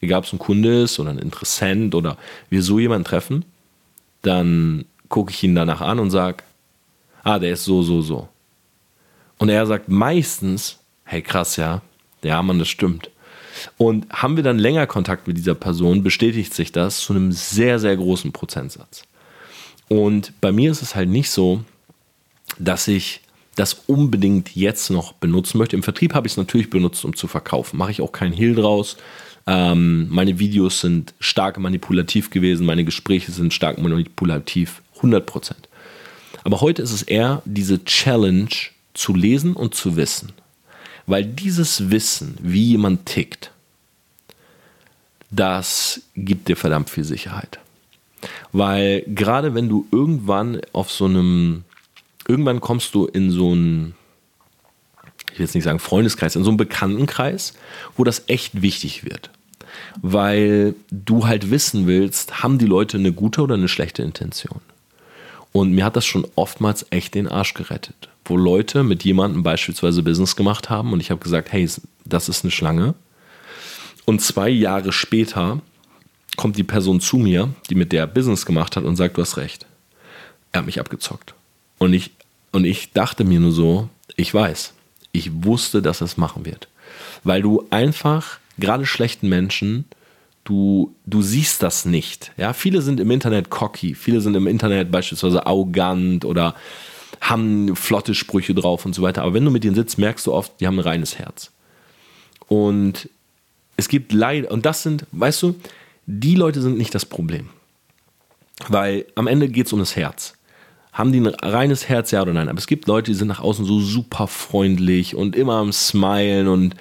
[0.00, 2.18] egal ob es ein Kunde ist oder ein Interessent oder
[2.50, 3.44] wir so jemanden treffen,
[4.22, 6.44] dann gucke ich ihn danach an und sage,
[7.24, 8.28] ah, der ist so, so, so.
[9.38, 11.80] Und er sagt meistens, hey krass, ja,
[12.22, 13.10] ja, Mann, das stimmt.
[13.76, 17.78] Und haben wir dann länger Kontakt mit dieser Person, bestätigt sich das zu einem sehr,
[17.78, 19.02] sehr großen Prozentsatz.
[19.88, 21.64] Und bei mir ist es halt nicht so,
[22.58, 23.20] dass ich
[23.54, 25.76] das unbedingt jetzt noch benutzen möchte.
[25.76, 27.76] Im Vertrieb habe ich es natürlich benutzt, um zu verkaufen.
[27.76, 28.96] Mache ich auch keinen Hehl draus.
[29.46, 35.52] Ähm, meine Videos sind stark manipulativ gewesen, meine Gespräche sind stark manipulativ, 100%.
[36.44, 38.50] Aber heute ist es eher diese Challenge
[38.94, 40.32] zu lesen und zu wissen.
[41.06, 43.50] Weil dieses Wissen, wie jemand tickt,
[45.30, 47.58] das gibt dir verdammt viel Sicherheit.
[48.52, 51.64] Weil gerade wenn du irgendwann auf so einem
[52.28, 53.94] irgendwann kommst du in so einen,
[55.32, 57.54] ich will jetzt nicht sagen Freundeskreis, in so einen Bekanntenkreis,
[57.96, 59.30] wo das echt wichtig wird.
[60.00, 64.60] Weil du halt wissen willst, haben die Leute eine gute oder eine schlechte Intention.
[65.52, 68.08] Und mir hat das schon oftmals echt den Arsch gerettet.
[68.24, 71.68] Wo Leute mit jemandem beispielsweise Business gemacht haben und ich habe gesagt, hey,
[72.04, 72.94] das ist eine Schlange.
[74.04, 75.60] Und zwei Jahre später
[76.36, 79.38] kommt die Person zu mir, die mit der Business gemacht hat und sagt, du hast
[79.38, 79.66] recht.
[80.52, 81.34] Er hat mich abgezockt.
[81.78, 82.10] Und ich
[82.52, 84.72] und ich dachte mir nur so, ich weiß,
[85.12, 86.68] ich wusste, dass es machen wird.
[87.24, 89.84] Weil du einfach, gerade schlechten Menschen,
[90.44, 92.32] du, du siehst das nicht.
[92.36, 96.54] Ja, viele sind im Internet cocky, viele sind im Internet beispielsweise arrogant oder
[97.20, 99.22] haben flotte Sprüche drauf und so weiter.
[99.22, 101.50] Aber wenn du mit denen sitzt, merkst du oft, die haben ein reines Herz.
[102.46, 103.10] Und
[103.76, 105.54] es gibt leider, und das sind, weißt du,
[106.06, 107.50] die Leute sind nicht das Problem.
[108.68, 110.37] Weil am Ende geht es um das Herz
[110.98, 112.48] haben die ein reines Herz, ja oder nein?
[112.48, 116.48] Aber es gibt Leute, die sind nach außen so super freundlich und immer am Smilen
[116.48, 116.74] und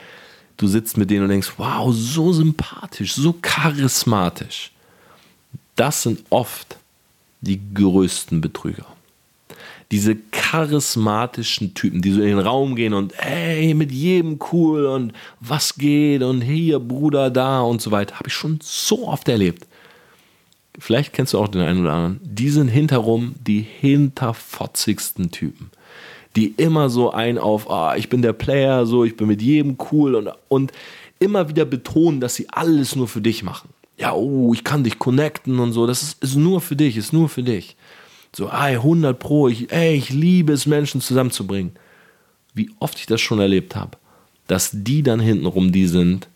[0.58, 4.72] du sitzt mit denen und denkst, wow, so sympathisch, so charismatisch.
[5.76, 6.78] Das sind oft
[7.42, 8.88] die größten Betrüger.
[9.92, 15.14] Diese charismatischen Typen, die so in den Raum gehen und hey, mit jedem cool und
[15.40, 19.68] was geht und hier Bruder da und so weiter, habe ich schon so oft erlebt.
[20.78, 22.20] Vielleicht kennst du auch den einen oder anderen.
[22.24, 25.72] Die sind hinterrum die hinterfotzigsten Typen
[26.38, 29.76] die immer so ein auf, ah, ich bin der Player, so, ich bin mit jedem
[29.92, 30.72] cool und, und
[31.20, 33.70] immer wieder betonen, dass sie alles nur für dich machen.
[33.98, 37.12] Ja, oh, ich kann dich connecten und so, das ist, ist nur für dich, ist
[37.12, 37.76] nur für dich.
[38.36, 41.72] So, ey, 100 Pro, ich, ey, ich liebe es, Menschen zusammenzubringen.
[42.54, 43.98] Wie oft ich das schon erlebt habe,
[44.46, 46.28] dass die dann hintenrum die sind,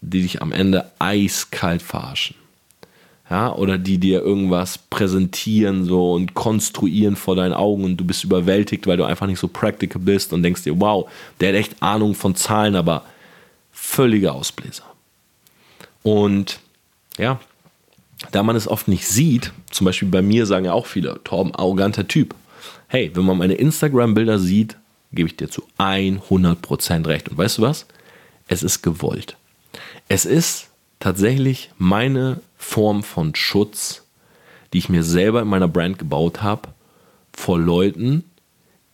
[0.00, 2.36] die dich am Ende eiskalt verarschen
[3.32, 8.24] ja, oder die dir irgendwas präsentieren so und konstruieren vor deinen Augen und du bist
[8.24, 11.10] überwältigt, weil du einfach nicht so practical bist und denkst dir, wow,
[11.40, 13.06] der hat echt Ahnung von Zahlen, aber
[13.72, 14.82] völlige Ausbläser.
[16.02, 16.60] Und
[17.16, 17.40] ja,
[18.32, 21.54] da man es oft nicht sieht, zum Beispiel bei mir sagen ja auch viele, Torben,
[21.54, 22.34] arroganter Typ.
[22.86, 24.76] Hey, wenn man meine Instagram-Bilder sieht,
[25.10, 27.30] gebe ich dir zu 100% recht.
[27.30, 27.86] Und weißt du was?
[28.46, 29.38] Es ist gewollt.
[30.08, 30.68] Es ist
[31.02, 34.04] tatsächlich meine Form von Schutz,
[34.72, 36.68] die ich mir selber in meiner Brand gebaut habe,
[37.32, 38.22] vor Leuten,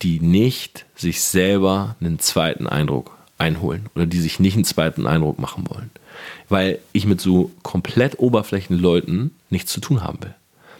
[0.01, 5.37] die nicht sich selber einen zweiten Eindruck einholen oder die sich nicht einen zweiten Eindruck
[5.37, 5.91] machen wollen.
[6.49, 10.33] Weil ich mit so komplett oberflächlichen Leuten nichts zu tun haben will.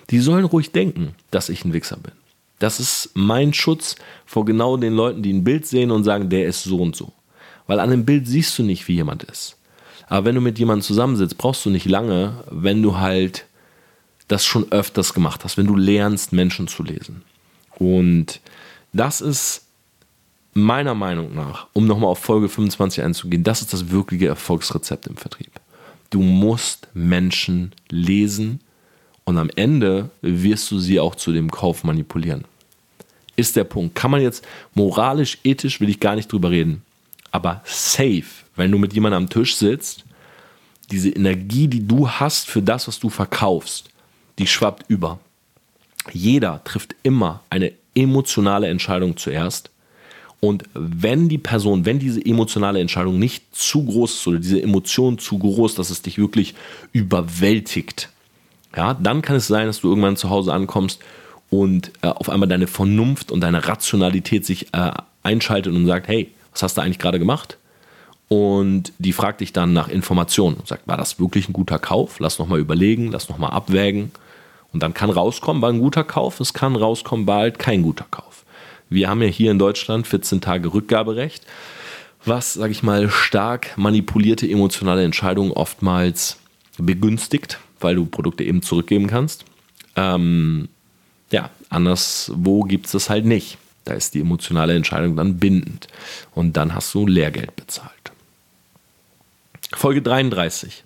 [0.10, 2.14] Die sollen ruhig denken, dass ich ein Wichser bin.
[2.58, 6.48] Das ist mein Schutz vor genau den Leuten, die ein Bild sehen und sagen, der
[6.48, 7.14] ist so und so.
[7.68, 9.59] Weil an dem Bild siehst du nicht, wie jemand ist.
[10.10, 13.46] Aber wenn du mit jemandem zusammensitzt, brauchst du nicht lange, wenn du halt
[14.28, 17.24] das schon öfters gemacht hast, wenn du lernst, Menschen zu lesen.
[17.78, 18.42] Und
[18.92, 19.66] das ist
[20.54, 25.16] meiner Meinung nach, um nochmal auf Folge 25 einzugehen, das ist das wirkliche Erfolgsrezept im
[25.16, 25.52] Vertrieb.
[26.10, 28.62] Du musst Menschen lesen
[29.26, 32.46] und am Ende wirst du sie auch zu dem Kauf manipulieren.
[33.36, 33.96] Ist der Punkt.
[33.96, 36.82] Kann man jetzt moralisch, ethisch, will ich gar nicht drüber reden,
[37.32, 40.06] aber safe wenn du mit jemandem am Tisch sitzt,
[40.92, 43.90] diese Energie, die du hast für das, was du verkaufst,
[44.38, 45.20] die schwappt über.
[46.12, 49.70] Jeder trifft immer eine emotionale Entscheidung zuerst.
[50.40, 55.18] Und wenn die Person, wenn diese emotionale Entscheidung nicht zu groß ist oder diese Emotion
[55.18, 56.56] zu groß, dass es dich wirklich
[56.94, 58.10] überwältigt,
[58.76, 61.02] ja, dann kann es sein, dass du irgendwann zu Hause ankommst
[61.50, 64.92] und äh, auf einmal deine Vernunft und deine Rationalität sich äh,
[65.24, 67.58] einschaltet und sagt, hey, was hast du eigentlich gerade gemacht?
[68.30, 72.20] Und die fragt dich dann nach Informationen und sagt, war das wirklich ein guter Kauf?
[72.20, 74.12] Lass nochmal überlegen, lass nochmal abwägen.
[74.72, 78.06] Und dann kann rauskommen, war ein guter Kauf, es kann rauskommen, war halt kein guter
[78.12, 78.46] Kauf.
[78.88, 81.44] Wir haben ja hier in Deutschland 14 Tage Rückgaberecht,
[82.24, 86.38] was, sage ich mal, stark manipulierte emotionale Entscheidungen oftmals
[86.78, 89.46] begünstigt, weil du Produkte eben zurückgeben kannst.
[89.96, 90.70] Ähm,
[91.32, 93.58] ja, anderswo gibt es das halt nicht.
[93.86, 95.88] Da ist die emotionale Entscheidung dann bindend.
[96.36, 97.99] Und dann hast du Lehrgeld bezahlt.
[99.74, 100.84] Folge 33.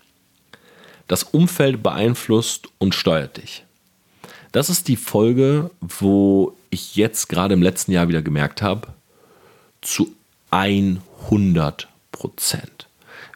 [1.07, 3.63] Das Umfeld beeinflusst und steuert dich.
[4.51, 8.87] Das ist die Folge, wo ich jetzt gerade im letzten Jahr wieder gemerkt habe,
[9.81, 10.13] zu
[10.51, 12.87] 100 Prozent.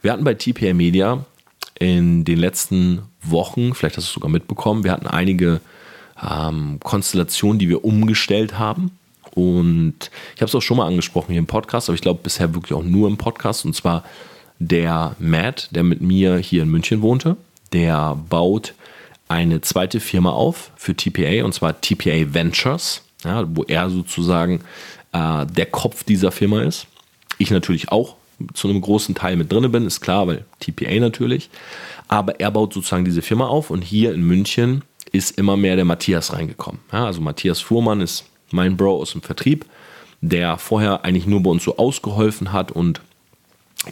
[0.01, 1.25] Wir hatten bei TPA Media
[1.79, 5.59] in den letzten Wochen, vielleicht hast du es sogar mitbekommen, wir hatten einige
[6.21, 8.91] ähm, Konstellationen, die wir umgestellt haben.
[9.31, 12.53] Und ich habe es auch schon mal angesprochen hier im Podcast, aber ich glaube bisher
[12.53, 13.65] wirklich auch nur im Podcast.
[13.65, 14.03] Und zwar
[14.59, 17.37] der Matt, der mit mir hier in München wohnte,
[17.73, 18.73] der baut
[19.27, 24.61] eine zweite Firma auf für TPA und zwar TPA Ventures, ja, wo er sozusagen
[25.11, 26.87] äh, der Kopf dieser Firma ist.
[27.37, 28.15] Ich natürlich auch
[28.53, 31.49] zu einem großen Teil mit drin bin, ist klar, weil TPA natürlich.
[32.07, 35.85] Aber er baut sozusagen diese Firma auf und hier in München ist immer mehr der
[35.85, 36.81] Matthias reingekommen.
[36.91, 39.65] Ja, also Matthias Fuhrmann ist mein Bro aus dem Vertrieb,
[40.21, 43.01] der vorher eigentlich nur bei uns so ausgeholfen hat und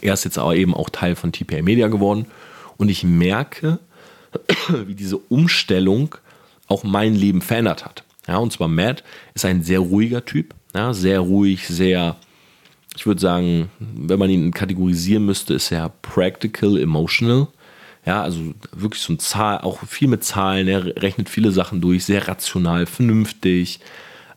[0.02, 2.26] er ist jetzt aber eben auch Teil von TPA Media geworden
[2.76, 3.78] und ich merke,
[4.86, 6.14] wie diese Umstellung
[6.68, 8.04] auch mein Leben verändert hat.
[8.28, 12.16] Ja, und zwar Matt ist ein sehr ruhiger Typ, ja, sehr ruhig, sehr,
[12.96, 17.48] ich würde sagen, wenn man ihn kategorisieren müsste, ist er practical, emotional.
[18.04, 22.04] Ja, also wirklich so ein Zahl, auch viel mit Zahlen, er rechnet viele Sachen durch,
[22.04, 23.80] sehr rational, vernünftig,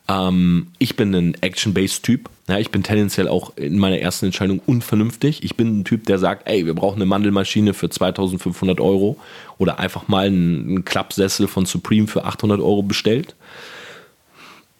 [0.08, 2.28] ähm, ich bin ein Action-Based-Typ.
[2.48, 5.44] Ja, ich bin tendenziell auch in meiner ersten Entscheidung unvernünftig.
[5.44, 9.18] Ich bin ein Typ, der sagt, ey, wir brauchen eine Mandelmaschine für 2500 Euro
[9.58, 13.36] oder einfach mal einen, einen Klappsessel von Supreme für 800 Euro bestellt.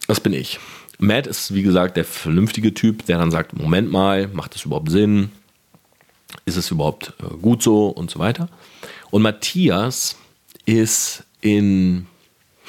[0.08, 0.58] Das bin ich.
[0.98, 4.90] Matt ist, wie gesagt, der vernünftige Typ, der dann sagt, Moment mal, macht das überhaupt
[4.90, 5.30] Sinn?
[6.44, 8.48] ist es überhaupt äh, gut so und so weiter.
[9.10, 10.16] Und Matthias
[10.66, 12.06] ist in,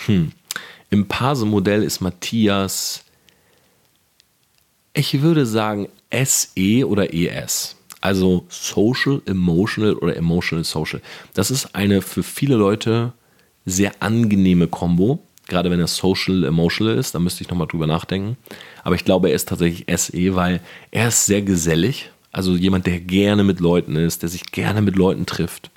[0.05, 0.31] hm,
[0.91, 3.03] im Parse-Modell ist Matthias,
[4.93, 7.77] ich würde sagen SE oder ES.
[8.01, 11.01] Also Social, Emotional oder Emotional Social.
[11.33, 13.13] Das ist eine für viele Leute
[13.65, 15.19] sehr angenehme Kombo.
[15.47, 18.35] Gerade wenn er Social, Emotional ist, da müsste ich nochmal drüber nachdenken.
[18.83, 20.61] Aber ich glaube, er ist tatsächlich SE, weil
[20.91, 22.11] er ist sehr gesellig.
[22.33, 25.69] Also jemand, der gerne mit Leuten ist, der sich gerne mit Leuten trifft.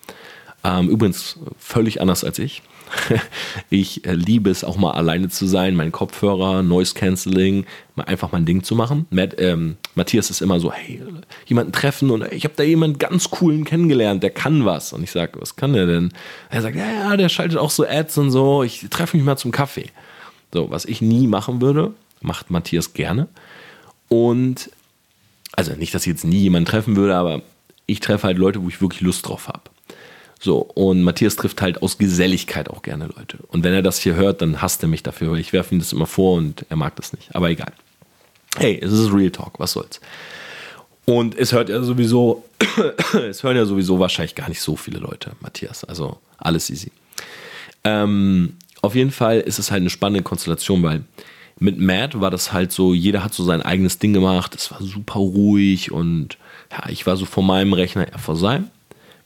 [0.64, 2.62] Ähm, übrigens völlig anders als ich.
[3.70, 7.66] ich liebe es auch mal alleine zu sein, mein Kopfhörer, Noise Cancelling,
[7.96, 9.06] einfach mein Ding zu machen.
[9.10, 11.02] Matt, ähm, Matthias ist immer so, hey,
[11.46, 14.92] jemanden treffen und ich habe da jemanden ganz coolen kennengelernt, der kann was.
[14.92, 16.12] Und ich sage, was kann der denn?
[16.50, 19.36] Er sagt, ja, ja, der schaltet auch so Ads und so, ich treffe mich mal
[19.36, 19.90] zum Kaffee.
[20.52, 23.28] So, was ich nie machen würde, macht Matthias gerne.
[24.08, 24.70] Und,
[25.52, 27.42] also nicht, dass ich jetzt nie jemanden treffen würde, aber
[27.86, 29.62] ich treffe halt Leute, wo ich wirklich Lust drauf habe.
[30.44, 33.38] So, und Matthias trifft halt aus Geselligkeit auch gerne Leute.
[33.48, 35.78] Und wenn er das hier hört, dann hasst er mich dafür, weil ich werfe ihm
[35.78, 37.34] das immer vor und er mag das nicht.
[37.34, 37.72] Aber egal.
[38.58, 40.02] Hey, es ist Real Talk, was soll's.
[41.06, 42.44] Und es hört ja sowieso,
[43.26, 45.82] es hören ja sowieso wahrscheinlich gar nicht so viele Leute, Matthias.
[45.82, 46.92] Also alles easy.
[47.82, 51.04] Ähm, auf jeden Fall ist es halt eine spannende Konstellation, weil
[51.58, 54.82] mit Matt war das halt so, jeder hat so sein eigenes Ding gemacht, es war
[54.82, 56.36] super ruhig und
[56.70, 58.68] ja, ich war so vor meinem Rechner, er vor seinem.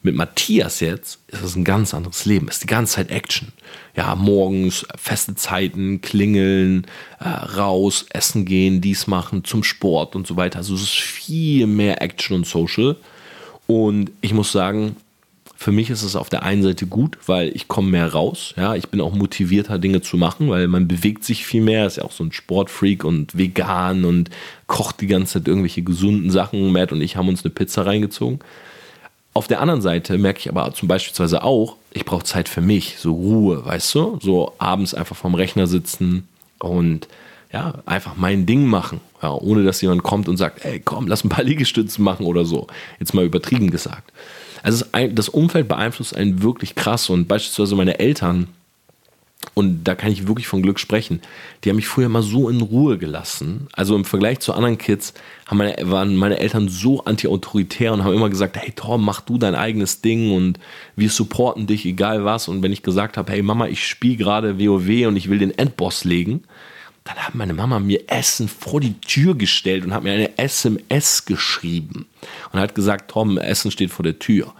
[0.00, 2.48] Mit Matthias jetzt ist es ein ganz anderes Leben.
[2.48, 3.48] Ist die ganze Zeit Action.
[3.96, 6.86] Ja, morgens feste Zeiten, klingeln,
[7.18, 10.58] äh, raus, essen gehen, dies machen, zum Sport und so weiter.
[10.58, 12.96] Also es ist viel mehr Action und Social.
[13.66, 14.96] Und ich muss sagen,
[15.60, 18.54] für mich ist es auf der einen Seite gut, weil ich komme mehr raus.
[18.56, 21.84] Ja, ich bin auch motivierter, Dinge zu machen, weil man bewegt sich viel mehr.
[21.84, 24.30] Ist ja auch so ein Sportfreak und vegan und
[24.68, 26.70] kocht die ganze Zeit irgendwelche gesunden Sachen.
[26.70, 28.38] Matt und ich haben uns eine Pizza reingezogen.
[29.38, 32.96] Auf der anderen Seite merke ich aber zum Beispiel auch, ich brauche Zeit für mich,
[32.98, 34.18] so Ruhe, weißt du?
[34.20, 36.26] So abends einfach vorm Rechner sitzen
[36.58, 37.06] und
[37.52, 41.22] ja, einfach mein Ding machen, ja, ohne dass jemand kommt und sagt, ey, komm, lass
[41.22, 42.66] ein paar Liegestützen machen oder so.
[42.98, 44.12] Jetzt mal übertrieben gesagt.
[44.64, 48.48] Also das Umfeld beeinflusst einen wirklich krass und beispielsweise meine Eltern
[49.54, 51.20] und da kann ich wirklich von Glück sprechen.
[51.62, 53.68] Die haben mich früher mal so in Ruhe gelassen.
[53.72, 55.14] Also im Vergleich zu anderen Kids
[55.46, 59.38] haben meine, waren meine Eltern so anti-autoritär und haben immer gesagt, hey Tom, mach du
[59.38, 60.58] dein eigenes Ding und
[60.96, 62.48] wir supporten dich, egal was.
[62.48, 65.56] Und wenn ich gesagt habe, hey Mama, ich spiele gerade WoW und ich will den
[65.56, 66.42] Endboss legen,
[67.04, 71.24] dann hat meine Mama mir Essen vor die Tür gestellt und hat mir eine SMS
[71.24, 72.06] geschrieben
[72.52, 74.52] und hat gesagt, Tom, Essen steht vor der Tür.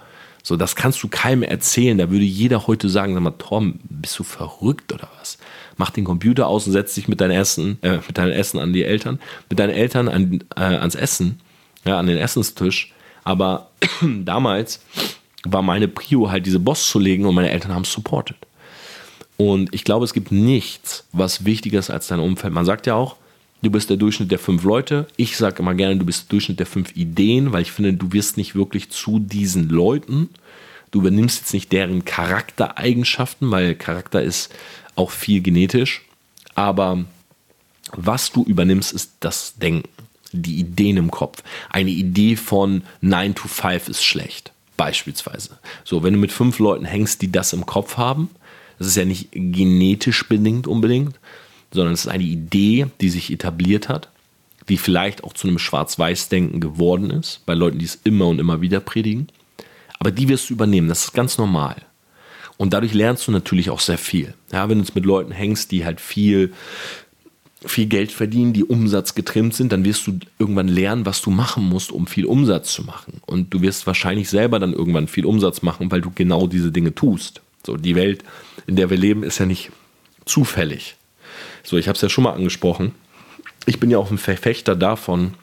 [0.49, 1.99] So, das kannst du keinem erzählen.
[1.99, 5.37] Da würde jeder heute sagen, sag mal, Tom, bist du verrückt oder was?
[5.77, 8.73] Mach den Computer aus und setz dich mit deinem Essen, äh, mit deinem Essen an
[8.73, 9.21] die Eltern,
[9.51, 11.39] mit deinen Eltern an, äh, ans Essen,
[11.85, 12.95] ja, an den Essenstisch.
[13.25, 13.69] Aber
[14.25, 14.81] damals
[15.45, 18.39] war meine Prio halt diese Boss zu legen und meine Eltern haben es supported.
[19.37, 22.55] Und ich glaube, es gibt nichts, was wichtiger ist als dein Umfeld.
[22.55, 23.17] Man sagt ja auch,
[23.63, 25.07] du bist der Durchschnitt der fünf Leute.
[25.17, 28.13] Ich sage immer gerne, du bist der Durchschnitt der fünf Ideen, weil ich finde, du
[28.13, 30.31] wirst nicht wirklich zu diesen Leuten.
[30.91, 34.55] Du übernimmst jetzt nicht deren Charaktereigenschaften, weil Charakter ist
[34.97, 36.03] auch viel genetisch.
[36.55, 37.05] Aber
[37.93, 39.89] was du übernimmst, ist das Denken,
[40.33, 41.43] die Ideen im Kopf.
[41.71, 45.59] Eine Idee von 9 to 5 ist schlecht, beispielsweise.
[45.85, 48.31] So, wenn du mit fünf Leuten hängst, die das im Kopf haben,
[48.79, 51.19] das ist ja nicht genetisch bedingt unbedingt,
[51.73, 54.09] sondern es ist eine Idee, die sich etabliert hat,
[54.69, 58.61] die vielleicht auch zu einem Schwarz-Weiß-Denken geworden ist, bei Leuten, die es immer und immer
[58.61, 59.29] wieder predigen.
[59.99, 61.77] Aber die wirst du übernehmen, das ist ganz normal.
[62.57, 64.35] Und dadurch lernst du natürlich auch sehr viel.
[64.53, 66.53] Ja, wenn du jetzt mit Leuten hängst, die halt viel,
[67.65, 71.65] viel Geld verdienen, die Umsatz getrimmt sind, dann wirst du irgendwann lernen, was du machen
[71.65, 73.21] musst, um viel Umsatz zu machen.
[73.27, 76.95] Und du wirst wahrscheinlich selber dann irgendwann viel Umsatz machen, weil du genau diese Dinge
[76.95, 77.41] tust.
[77.65, 78.25] So, die Welt,
[78.67, 79.71] in der wir leben, ist ja nicht
[80.25, 80.98] zufällig.
[81.63, 82.95] So, ich habe es ja schon mal angesprochen.
[83.67, 85.35] Ich bin ja auch ein Verfechter davon,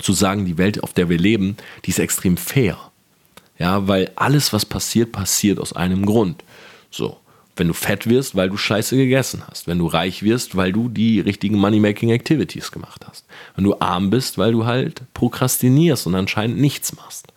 [0.00, 2.78] zu sagen, die Welt, auf der wir leben, die ist extrem fair.
[3.58, 6.42] Ja, weil alles, was passiert, passiert aus einem Grund.
[6.90, 7.18] So,
[7.56, 9.68] wenn du fett wirst, weil du Scheiße gegessen hast.
[9.68, 13.24] Wenn du reich wirst, weil du die richtigen Money-Making-Activities gemacht hast.
[13.54, 17.28] Wenn du arm bist, weil du halt prokrastinierst und anscheinend nichts machst.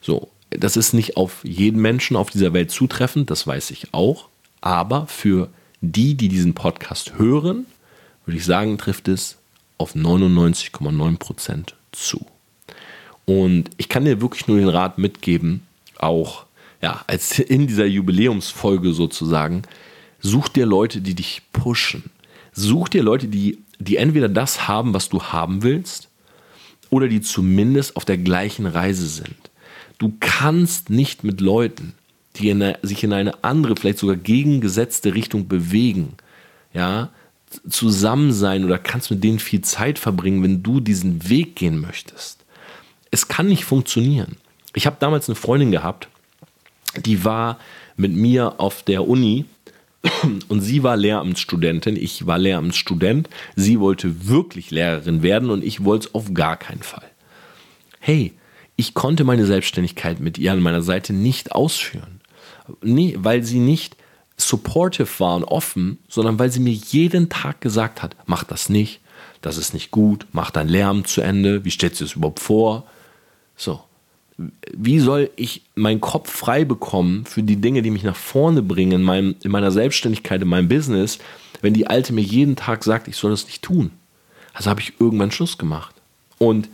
[0.00, 4.28] So, das ist nicht auf jeden Menschen auf dieser Welt zutreffend, das weiß ich auch.
[4.60, 5.50] Aber für
[5.80, 7.66] die, die diesen Podcast hören,
[8.24, 9.38] würde ich sagen, trifft es
[9.78, 12.26] auf 99,9% zu.
[13.24, 15.62] Und ich kann dir wirklich nur den Rat mitgeben,
[15.98, 16.46] auch
[16.82, 19.62] ja, als in dieser Jubiläumsfolge sozusagen,
[20.20, 22.10] such dir Leute, die dich pushen.
[22.52, 26.08] Such dir Leute, die, die entweder das haben, was du haben willst,
[26.90, 29.36] oder die zumindest auf der gleichen Reise sind.
[29.98, 31.94] Du kannst nicht mit Leuten,
[32.38, 36.14] die in eine, sich in eine andere, vielleicht sogar gegengesetzte Richtung bewegen,
[36.72, 37.10] ja,
[37.68, 42.44] zusammen sein oder kannst mit denen viel Zeit verbringen, wenn du diesen Weg gehen möchtest.
[43.10, 44.36] Es kann nicht funktionieren.
[44.74, 46.08] Ich habe damals eine Freundin gehabt,
[46.96, 47.58] die war
[47.96, 49.46] mit mir auf der Uni
[50.48, 56.08] und sie war Lehramtsstudentin, ich war Lehramtsstudent, sie wollte wirklich Lehrerin werden und ich wollte
[56.08, 57.08] es auf gar keinen Fall.
[57.98, 58.32] Hey,
[58.76, 62.17] ich konnte meine Selbstständigkeit mit ihr an meiner Seite nicht ausführen.
[62.82, 63.96] Nee, weil sie nicht
[64.36, 69.00] supportive war und offen, sondern weil sie mir jeden Tag gesagt hat, mach das nicht,
[69.40, 72.86] das ist nicht gut, mach dein Lärm zu Ende, wie stellst du es überhaupt vor?
[73.56, 73.80] So.
[74.72, 78.92] Wie soll ich meinen Kopf frei bekommen für die Dinge, die mich nach vorne bringen
[78.92, 81.18] in, meinem, in meiner Selbstständigkeit, in meinem Business,
[81.60, 83.90] wenn die Alte mir jeden Tag sagt, ich soll das nicht tun?
[84.52, 85.94] Also habe ich irgendwann Schluss gemacht.
[86.38, 86.68] Und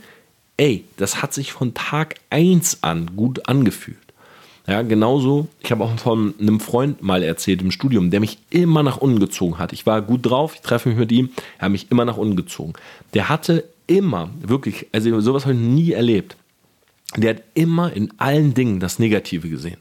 [0.59, 4.04] ey, das hat sich von Tag 1 an gut angefühlt.
[4.67, 8.83] Ja, genauso, ich habe auch von einem Freund mal erzählt im Studium, der mich immer
[8.83, 9.75] nach unten gezogen hat.
[9.75, 12.35] Ich war gut drauf, ich treffe mich mit ihm, er hat mich immer nach unten
[12.35, 12.73] gezogen.
[13.13, 16.37] Der hatte immer, wirklich, also sowas habe ich nie erlebt.
[17.17, 19.77] Der hat immer in allen Dingen das Negative gesehen.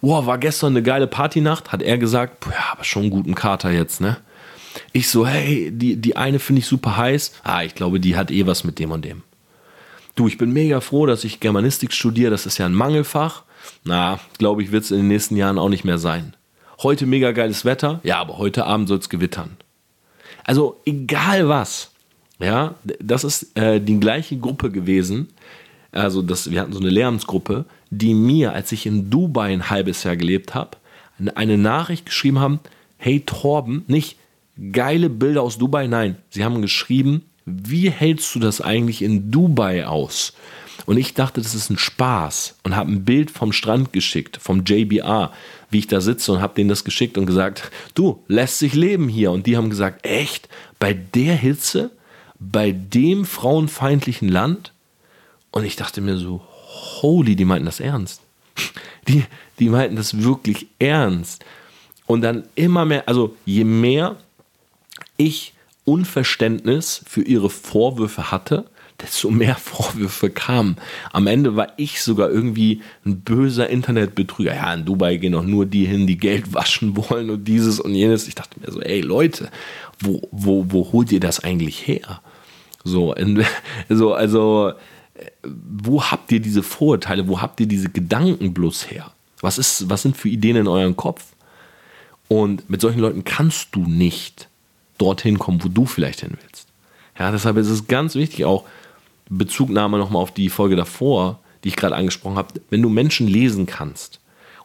[0.00, 3.70] Wow, war gestern eine geile Partynacht, hat er gesagt, ja, aber schon einen guten Kater
[3.70, 4.16] jetzt, ne?
[4.92, 7.32] Ich so, hey, die, die eine finde ich super heiß.
[7.44, 9.22] Ah, ich glaube, die hat eh was mit dem und dem.
[10.16, 13.45] Du, ich bin mega froh, dass ich Germanistik studiere, das ist ja ein Mangelfach.
[13.84, 16.34] Na, glaube ich, wird es in den nächsten Jahren auch nicht mehr sein.
[16.82, 19.56] Heute mega geiles Wetter, ja, aber heute Abend soll es gewittern.
[20.44, 21.90] Also egal was,
[22.38, 25.28] ja, das ist äh, die gleiche Gruppe gewesen.
[25.92, 30.04] Also das, wir hatten so eine Lehramtsgruppe, die mir, als ich in Dubai ein halbes
[30.04, 30.76] Jahr gelebt habe,
[31.34, 32.60] eine Nachricht geschrieben haben,
[32.98, 34.18] hey Torben, nicht
[34.72, 39.86] geile Bilder aus Dubai, nein, sie haben geschrieben, wie hältst du das eigentlich in Dubai
[39.86, 40.34] aus?
[40.84, 44.64] Und ich dachte, das ist ein Spaß und habe ein Bild vom Strand geschickt, vom
[44.64, 45.32] JBR,
[45.70, 49.08] wie ich da sitze und habe denen das geschickt und gesagt, du, lässt sich leben
[49.08, 49.30] hier.
[49.32, 50.48] Und die haben gesagt, echt?
[50.78, 51.90] Bei der Hitze?
[52.38, 54.72] Bei dem frauenfeindlichen Land?
[55.50, 56.42] Und ich dachte mir so,
[57.00, 58.20] holy, die meinten das ernst.
[59.08, 59.24] Die,
[59.60, 61.44] die meinten das wirklich ernst.
[62.06, 64.16] Und dann immer mehr, also je mehr
[65.16, 65.54] ich
[65.84, 68.68] Unverständnis für ihre Vorwürfe hatte,
[69.00, 70.76] desto mehr Vorwürfe kamen.
[71.12, 74.54] Am Ende war ich sogar irgendwie ein böser Internetbetrüger.
[74.54, 77.94] Ja, in Dubai gehen doch nur die hin, die Geld waschen wollen und dieses und
[77.94, 78.28] jenes.
[78.28, 79.50] Ich dachte mir so, ey Leute,
[80.00, 82.20] wo, wo, wo holt ihr das eigentlich her?
[82.84, 83.44] So, in,
[83.88, 84.72] so, also,
[85.42, 89.12] wo habt ihr diese Vorurteile, wo habt ihr diese Gedanken bloß her?
[89.40, 91.24] Was, ist, was sind für Ideen in eurem Kopf?
[92.28, 94.48] Und mit solchen Leuten kannst du nicht
[94.98, 96.66] dorthin kommen, wo du vielleicht hin willst.
[97.18, 98.64] Ja, deshalb ist es ganz wichtig, auch
[99.28, 103.66] Bezugnahme nochmal auf die Folge davor, die ich gerade angesprochen habe, wenn du Menschen lesen
[103.66, 104.20] kannst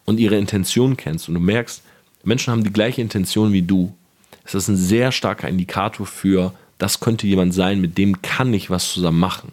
[0.05, 1.81] und ihre Intention kennst und du merkst,
[2.23, 3.93] Menschen haben die gleiche Intention wie du,
[4.45, 8.69] ist das ein sehr starker Indikator für, das könnte jemand sein, mit dem kann ich
[8.69, 9.51] was zusammen machen.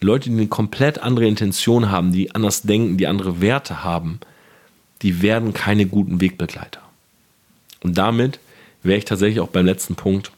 [0.00, 4.20] Leute, die eine komplett andere Intention haben, die anders denken, die andere Werte haben,
[5.02, 6.80] die werden keine guten Wegbegleiter.
[7.80, 8.38] Und damit
[8.82, 10.30] wäre ich tatsächlich auch beim letzten Punkt,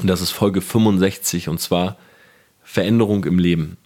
[0.00, 1.96] und das ist Folge 65, und zwar
[2.74, 3.76] Veränderung im Leben.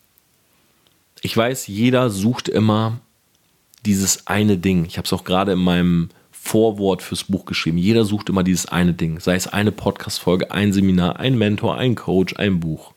[1.20, 3.00] Ich weiß, jeder sucht immer
[3.84, 4.86] dieses eine Ding.
[4.86, 7.76] Ich habe es auch gerade in meinem Vorwort fürs Buch geschrieben.
[7.76, 9.20] Jeder sucht immer dieses eine Ding.
[9.20, 12.94] Sei es eine Podcast-Folge, ein Seminar, ein Mentor, ein Coach, ein Buch.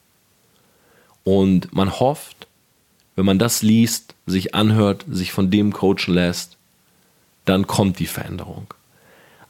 [1.25, 2.47] Und man hofft,
[3.17, 6.55] wenn man das liest, sich anhört, sich von dem coachen lässt,
[7.43, 8.73] dann kommt die Veränderung.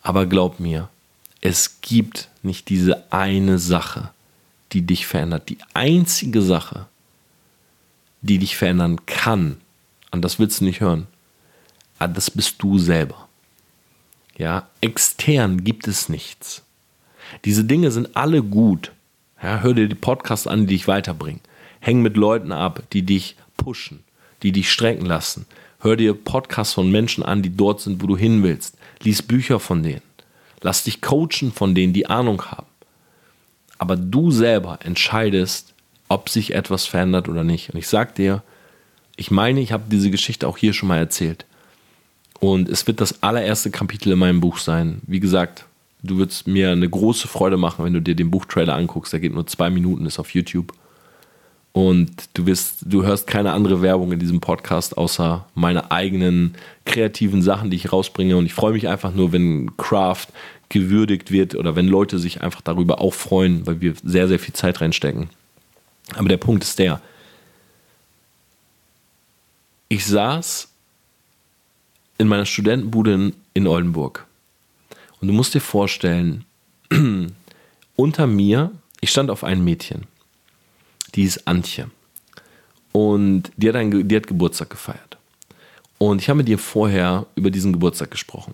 [0.01, 0.89] Aber glaub mir,
[1.39, 4.09] es gibt nicht diese eine Sache,
[4.73, 5.49] die dich verändert.
[5.49, 6.87] Die einzige Sache,
[8.21, 9.57] die dich verändern kann,
[10.11, 11.07] und das willst du nicht hören,
[11.99, 13.27] ah, das bist du selber.
[14.37, 16.63] Ja, extern gibt es nichts.
[17.45, 18.91] Diese Dinge sind alle gut.
[19.41, 21.41] Ja, hör dir die Podcasts an, die dich weiterbringen.
[21.79, 24.03] Häng mit Leuten ab, die dich pushen,
[24.43, 25.45] die dich strecken lassen.
[25.79, 28.77] Hör dir Podcasts von Menschen an, die dort sind, wo du hin willst.
[29.01, 30.03] Lies Bücher von denen.
[30.61, 32.67] Lass dich coachen von denen, die Ahnung haben
[33.81, 35.73] aber du selber entscheidest,
[36.07, 37.71] ob sich etwas verändert oder nicht.
[37.71, 38.43] Und ich sag dir,
[39.15, 41.45] ich meine, ich habe diese Geschichte auch hier schon mal erzählt.
[42.39, 45.01] Und es wird das allererste Kapitel in meinem Buch sein.
[45.07, 45.65] Wie gesagt,
[46.03, 49.13] du würdest mir eine große Freude machen, wenn du dir den Buchtrailer anguckst.
[49.13, 50.73] Der geht nur zwei Minuten, ist auf YouTube.
[51.71, 56.53] Und du wirst, du hörst keine andere Werbung in diesem Podcast, außer meine eigenen
[56.85, 58.37] kreativen Sachen, die ich rausbringe.
[58.37, 60.27] Und ich freue mich einfach nur, wenn Craft
[60.71, 64.53] gewürdigt wird oder wenn Leute sich einfach darüber auch freuen, weil wir sehr, sehr viel
[64.53, 65.29] Zeit reinstecken.
[66.15, 67.01] Aber der Punkt ist der,
[69.89, 70.69] ich saß
[72.17, 74.25] in meiner Studentenbude in, Oldenburg.
[75.19, 76.45] Und du musst dir vorstellen,
[77.95, 80.07] unter mir, ich stand auf ein Mädchen,
[81.15, 81.91] die ist Antje.
[82.93, 85.17] Und die hat, ein, die hat Geburtstag gefeiert.
[85.97, 88.53] Und ich habe mit ihr vorher über diesen Geburtstag gesprochen.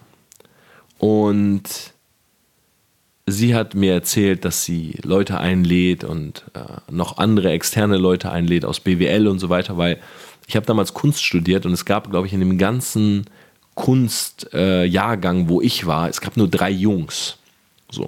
[0.97, 1.93] Und
[3.27, 6.59] sie hat mir erzählt, dass sie Leute einlädt und äh,
[6.89, 9.99] noch andere externe Leute einlädt aus BWL und so weiter, weil
[10.47, 13.25] ich habe damals Kunst studiert und es gab, glaube ich, in dem ganzen
[13.75, 17.37] Kunstjahrgang, äh, wo ich war, es gab nur drei Jungs.
[17.91, 18.07] So.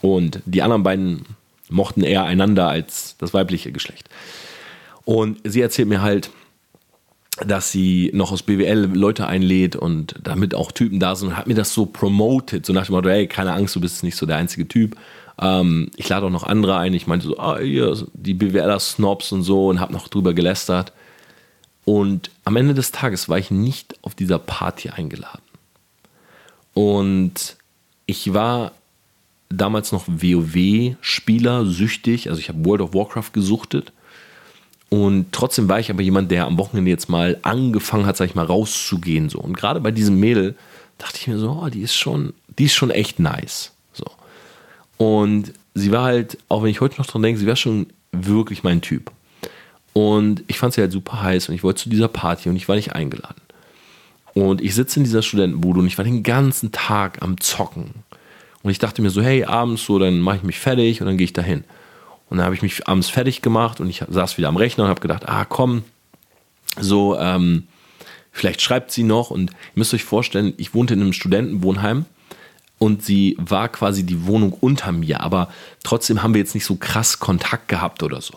[0.00, 1.26] Und die anderen beiden
[1.68, 4.08] mochten eher einander als das weibliche Geschlecht.
[5.04, 6.30] Und sie erzählt mir halt,
[7.40, 11.46] dass sie noch aus BWL Leute einlädt und damit auch Typen da sind und hat
[11.46, 14.24] mir das so promoted, so nach dem Motto, hey, keine Angst, du bist nicht so
[14.24, 14.96] der einzige Typ.
[15.40, 16.94] Ähm, ich lade auch noch andere ein.
[16.94, 20.92] Ich meinte so, ah, hier, die BWLer-Snobs und so und habe noch drüber gelästert.
[21.84, 25.42] Und am Ende des Tages war ich nicht auf dieser Party eingeladen.
[26.72, 27.56] Und
[28.06, 28.72] ich war
[29.48, 32.28] damals noch WoW-Spieler, süchtig.
[32.28, 33.92] Also ich habe World of Warcraft gesuchtet.
[34.94, 38.36] Und trotzdem war ich aber jemand, der am Wochenende jetzt mal angefangen hat, sag ich
[38.36, 39.28] mal, rauszugehen.
[39.28, 39.40] So.
[39.40, 40.54] Und gerade bei diesem Mädel
[40.98, 43.72] dachte ich mir so, oh, die ist schon, die ist schon echt nice.
[43.92, 44.04] So.
[44.96, 48.62] Und sie war halt, auch wenn ich heute noch dran denke, sie war schon wirklich
[48.62, 49.10] mein Typ.
[49.94, 52.68] Und ich fand sie halt super heiß und ich wollte zu dieser Party und ich
[52.68, 53.42] war nicht eingeladen.
[54.32, 57.90] Und ich sitze in dieser Studentenbude und ich war den ganzen Tag am Zocken.
[58.62, 61.16] Und ich dachte mir so, hey, abends so, dann mache ich mich fertig und dann
[61.16, 61.64] gehe ich dahin.
[62.30, 64.90] Und dann habe ich mich abends fertig gemacht und ich saß wieder am Rechner und
[64.90, 65.84] habe gedacht, ah komm,
[66.80, 67.64] so, ähm,
[68.32, 69.30] vielleicht schreibt sie noch.
[69.30, 72.06] Und ihr müsst euch vorstellen, ich wohnte in einem Studentenwohnheim
[72.78, 75.48] und sie war quasi die Wohnung unter mir, aber
[75.82, 78.34] trotzdem haben wir jetzt nicht so krass Kontakt gehabt oder so.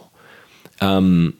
[0.79, 1.33] Ähm,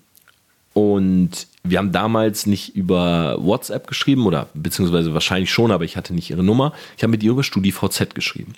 [0.74, 6.14] und wir haben damals nicht über WhatsApp geschrieben oder beziehungsweise wahrscheinlich schon, aber ich hatte
[6.14, 6.74] nicht ihre Nummer.
[6.96, 8.54] Ich habe mit ihr über StudiVZ geschrieben.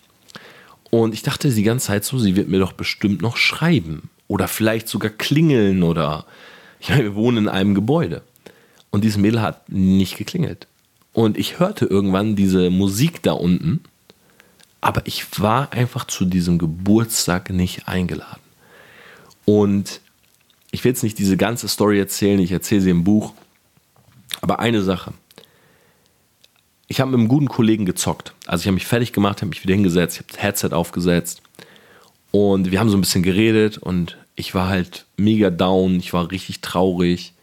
[0.90, 4.48] Und ich dachte die ganze Zeit so, sie wird mir doch bestimmt noch schreiben oder
[4.48, 6.26] vielleicht sogar klingeln oder
[6.82, 8.22] ja, wir wohnen in einem Gebäude.
[8.90, 10.68] Und dieses Mädel hat nicht geklingelt.
[11.14, 13.82] Und ich hörte irgendwann diese Musik da unten,
[14.82, 18.42] aber ich war einfach zu diesem Geburtstag nicht eingeladen.
[19.46, 20.02] Und
[20.72, 23.34] ich will jetzt nicht diese ganze Story erzählen, ich erzähle sie im Buch.
[24.42, 25.14] Aber eine Sache.
[26.90, 28.34] Ich habe mit einem guten Kollegen gezockt.
[28.48, 31.42] Also ich habe mich fertig gemacht, habe mich wieder hingesetzt, ich habe das Headset aufgesetzt
[32.32, 36.32] und wir haben so ein bisschen geredet und ich war halt mega down, ich war
[36.32, 37.34] richtig traurig.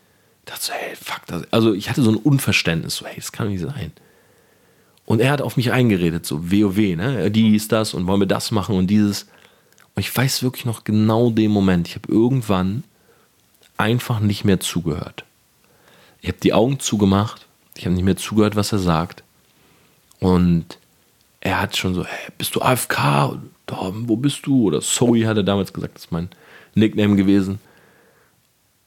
[0.44, 1.52] Ich dachte so, hey, fuck das.
[1.52, 3.92] Also ich hatte so ein Unverständnis, so, hey, das kann nicht sein.
[5.04, 7.30] Und er hat auf mich eingeredet, so WoW, ne?
[7.30, 9.28] Die ist das und wollen wir das machen und dieses.
[9.94, 11.86] Und ich weiß wirklich noch genau den Moment.
[11.86, 12.82] Ich habe irgendwann
[13.76, 15.24] einfach nicht mehr zugehört.
[16.20, 19.22] Ich habe die Augen zugemacht, ich habe nicht mehr zugehört, was er sagt.
[20.20, 20.78] Und
[21.40, 23.38] er hat schon so, hey, bist du AFK?
[23.68, 24.64] wo bist du?
[24.64, 26.28] Oder Zoe hat er damals gesagt, das ist mein
[26.74, 27.58] Nickname gewesen.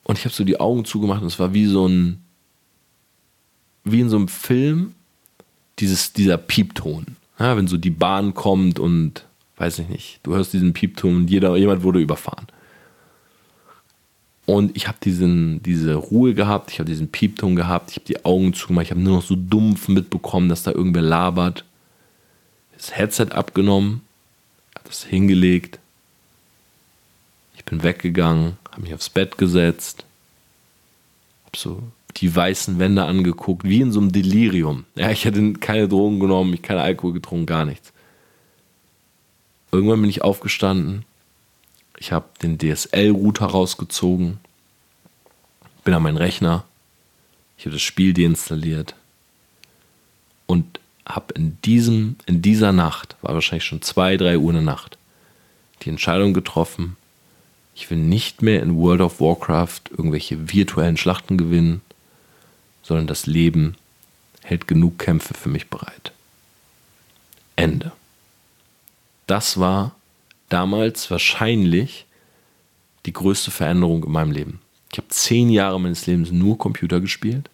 [0.03, 2.23] Und ich habe so die Augen zugemacht und es war wie so ein,
[3.83, 4.95] wie in so einem Film,
[5.79, 7.17] dieses, dieser Piepton.
[7.37, 9.25] Ja, wenn so die Bahn kommt und,
[9.57, 12.47] weiß ich nicht, du hörst diesen Piepton und jeder, jemand wurde überfahren.
[14.49, 18.51] Und ich habe diese Ruhe gehabt, ich habe diesen Piepton gehabt, ich habe die Augen
[18.55, 21.65] zugemacht, ich habe nur noch so dumpf mitbekommen, dass da irgendwer labert.
[22.75, 24.01] Das Headset abgenommen,
[24.75, 25.77] habe das hingelegt.
[27.57, 30.03] Ich bin weggegangen, habe mich aufs Bett gesetzt,
[31.45, 31.83] habe so
[32.17, 34.85] die weißen Wände angeguckt, wie in so einem Delirium.
[34.95, 37.93] Ja, ich hatte keine Drogen genommen, ich keine Alkohol getrunken, gar nichts.
[39.71, 41.05] Irgendwann bin ich aufgestanden,
[41.99, 44.39] ich habe den DSL-Router rausgezogen,
[45.89, 46.65] bin an meinen Rechner,
[47.57, 48.93] ich habe das Spiel deinstalliert
[50.45, 51.57] und habe in
[52.27, 54.99] in dieser Nacht, war wahrscheinlich schon zwei, drei Uhr in der Nacht,
[55.81, 56.95] die Entscheidung getroffen,
[57.73, 61.81] ich will nicht mehr in World of Warcraft irgendwelche virtuellen Schlachten gewinnen,
[62.83, 63.75] sondern das Leben
[64.43, 66.11] hält genug Kämpfe für mich bereit.
[67.55, 67.91] Ende.
[69.25, 69.95] Das war
[70.49, 72.05] damals wahrscheinlich
[73.07, 74.61] die größte Veränderung in meinem Leben.
[74.91, 77.49] Ich habe zehn Jahre meines Lebens nur Computer gespielt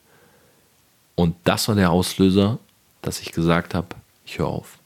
[1.15, 2.59] und das war der Auslöser,
[3.01, 3.87] dass ich gesagt habe,
[4.25, 4.79] ich höre auf.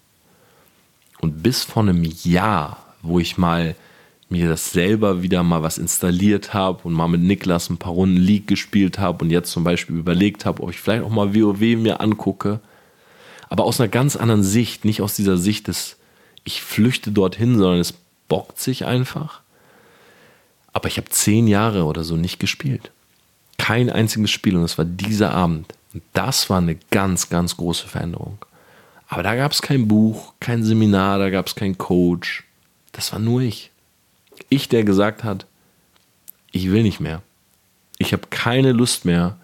[1.20, 3.76] Und bis vor einem Jahr, wo ich mal
[4.30, 8.18] mir das selber wieder mal was installiert habe und mal mit Niklas ein paar Runden
[8.18, 11.60] League gespielt habe und jetzt zum Beispiel überlegt habe, ob ich vielleicht auch mal WoW
[11.60, 12.60] mir angucke,
[13.50, 15.98] aber aus einer ganz anderen Sicht, nicht aus dieser Sicht des
[16.44, 17.94] ich flüchte dorthin, sondern es
[18.28, 19.42] bockt sich einfach.
[20.72, 22.92] Aber ich habe zehn Jahre oder so nicht gespielt.
[23.58, 25.74] kein einziges Spiel und es war dieser Abend.
[25.94, 28.40] Und das war eine ganz, ganz große Veränderung.
[29.08, 32.46] Aber da gab es kein Buch, kein Seminar, da gab es keinen Coach.
[32.94, 33.70] Das war nur ich.
[34.50, 35.46] Ich, der gesagt hat,
[36.52, 37.22] ich will nicht mehr.
[37.98, 39.38] Ich habe keine Lust mehr,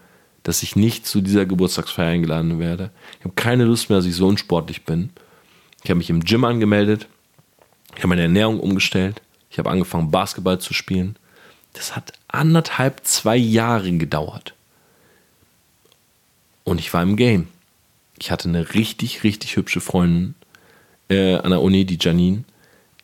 [0.44, 2.92] dass ich nicht zu dieser Geburtstagsfeier eingeladen werde.
[3.20, 5.10] Ich habe keine Lust mehr, dass ich so unsportlich bin.
[5.84, 7.08] Ich habe mich im Gym angemeldet.
[7.94, 9.22] Ich habe meine Ernährung umgestellt.
[9.56, 11.16] Ich habe angefangen, Basketball zu spielen.
[11.72, 14.54] Das hat anderthalb, zwei Jahre gedauert.
[16.66, 17.48] Und ich war im Game.
[18.20, 20.36] Ich hatte eine richtig, richtig hübsche Freundin
[21.08, 22.44] äh, an der Uni, die Janine.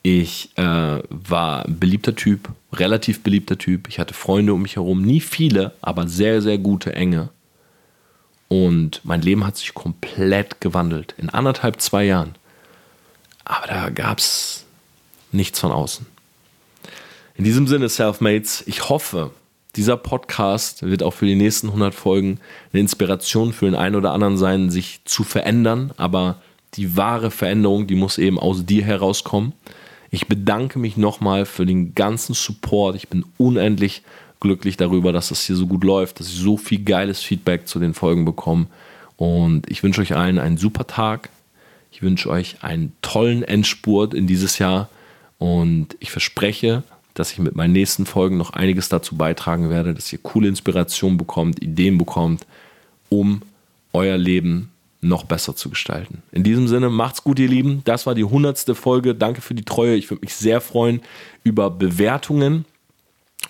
[0.04, 3.88] Ich äh, war ein beliebter Typ, relativ beliebter Typ.
[3.88, 7.30] Ich hatte Freunde um mich herum, nie viele, aber sehr, sehr gute, enge.
[8.50, 12.36] Und mein Leben hat sich komplett gewandelt in anderthalb, zwei Jahren.
[13.46, 14.66] Aber da gab es
[15.32, 16.11] nichts von außen.
[17.36, 19.32] In diesem Sinne, Selfmates, ich hoffe,
[19.76, 22.40] dieser Podcast wird auch für die nächsten 100 Folgen
[22.74, 25.94] eine Inspiration für den einen oder anderen sein, sich zu verändern.
[25.96, 26.42] Aber
[26.74, 29.54] die wahre Veränderung, die muss eben aus dir herauskommen.
[30.10, 32.98] Ich bedanke mich nochmal für den ganzen Support.
[32.98, 34.04] Ich bin unendlich
[34.42, 37.80] glücklich darüber, dass das hier so gut läuft, dass ich so viel geiles Feedback zu
[37.80, 38.68] den Folgen bekomme.
[39.16, 41.30] Und ich wünsche euch allen einen super Tag.
[41.94, 44.90] Ich wünsche euch einen tollen Endspurt in dieses Jahr.
[45.38, 50.12] Und ich verspreche, dass ich mit meinen nächsten Folgen noch einiges dazu beitragen werde, dass
[50.12, 52.46] ihr coole Inspirationen bekommt, Ideen bekommt,
[53.10, 53.42] um
[53.94, 54.72] euer Leben
[55.02, 56.22] noch besser zu gestalten.
[56.32, 57.82] In diesem Sinne, macht's gut, ihr Lieben.
[57.86, 59.16] Das war die hundertste Folge.
[59.16, 59.96] Danke für die Treue.
[59.96, 61.02] Ich würde mich sehr freuen
[61.44, 62.66] über Bewertungen.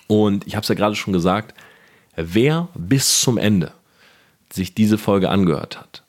[0.06, 1.54] Und ich habe es ja gerade schon gesagt,
[2.16, 3.72] wer bis zum Ende
[4.50, 6.02] sich diese Folge angehört hat,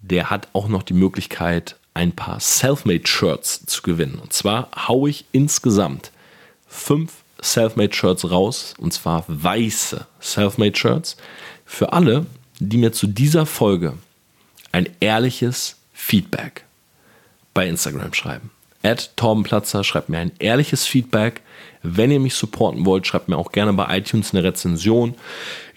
[0.00, 4.18] der hat auch noch die Möglichkeit, ein paar Selfmade-Shirts zu gewinnen.
[4.18, 6.10] Und zwar haue ich insgesamt
[6.76, 11.16] fünf Selfmade-Shirts raus, und zwar weiße Selfmade-Shirts,
[11.64, 12.26] für alle,
[12.58, 13.94] die mir zu dieser Folge
[14.72, 16.64] ein ehrliches Feedback
[17.54, 18.50] bei Instagram schreiben.
[18.82, 21.40] At Torbenplatzer, schreibt mir ein ehrliches Feedback.
[21.82, 25.14] Wenn ihr mich supporten wollt, schreibt mir auch gerne bei iTunes eine Rezension.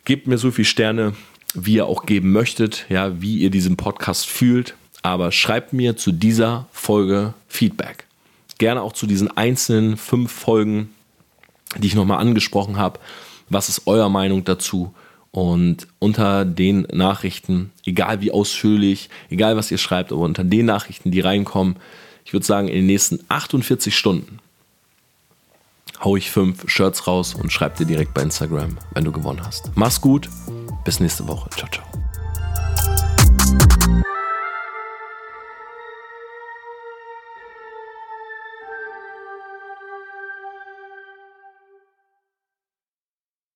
[0.06, 1.16] Gebt mir so viele Sterne,
[1.54, 4.76] wie ihr auch geben möchtet, ja, wie ihr diesen Podcast fühlt.
[5.02, 8.09] Aber schreibt mir zu dieser Folge Feedback
[8.60, 10.94] gerne auch zu diesen einzelnen fünf Folgen,
[11.77, 12.99] die ich nochmal angesprochen habe.
[13.49, 14.94] Was ist eurer Meinung dazu?
[15.31, 21.11] Und unter den Nachrichten, egal wie ausführlich, egal was ihr schreibt, aber unter den Nachrichten,
[21.11, 21.76] die reinkommen,
[22.26, 24.40] ich würde sagen, in den nächsten 48 Stunden
[26.03, 29.72] hau ich fünf Shirts raus und schreib dir direkt bei Instagram, wenn du gewonnen hast.
[29.76, 30.30] Mach's gut,
[30.86, 31.49] bis nächste Woche.
[31.52, 31.86] Ciao, ciao.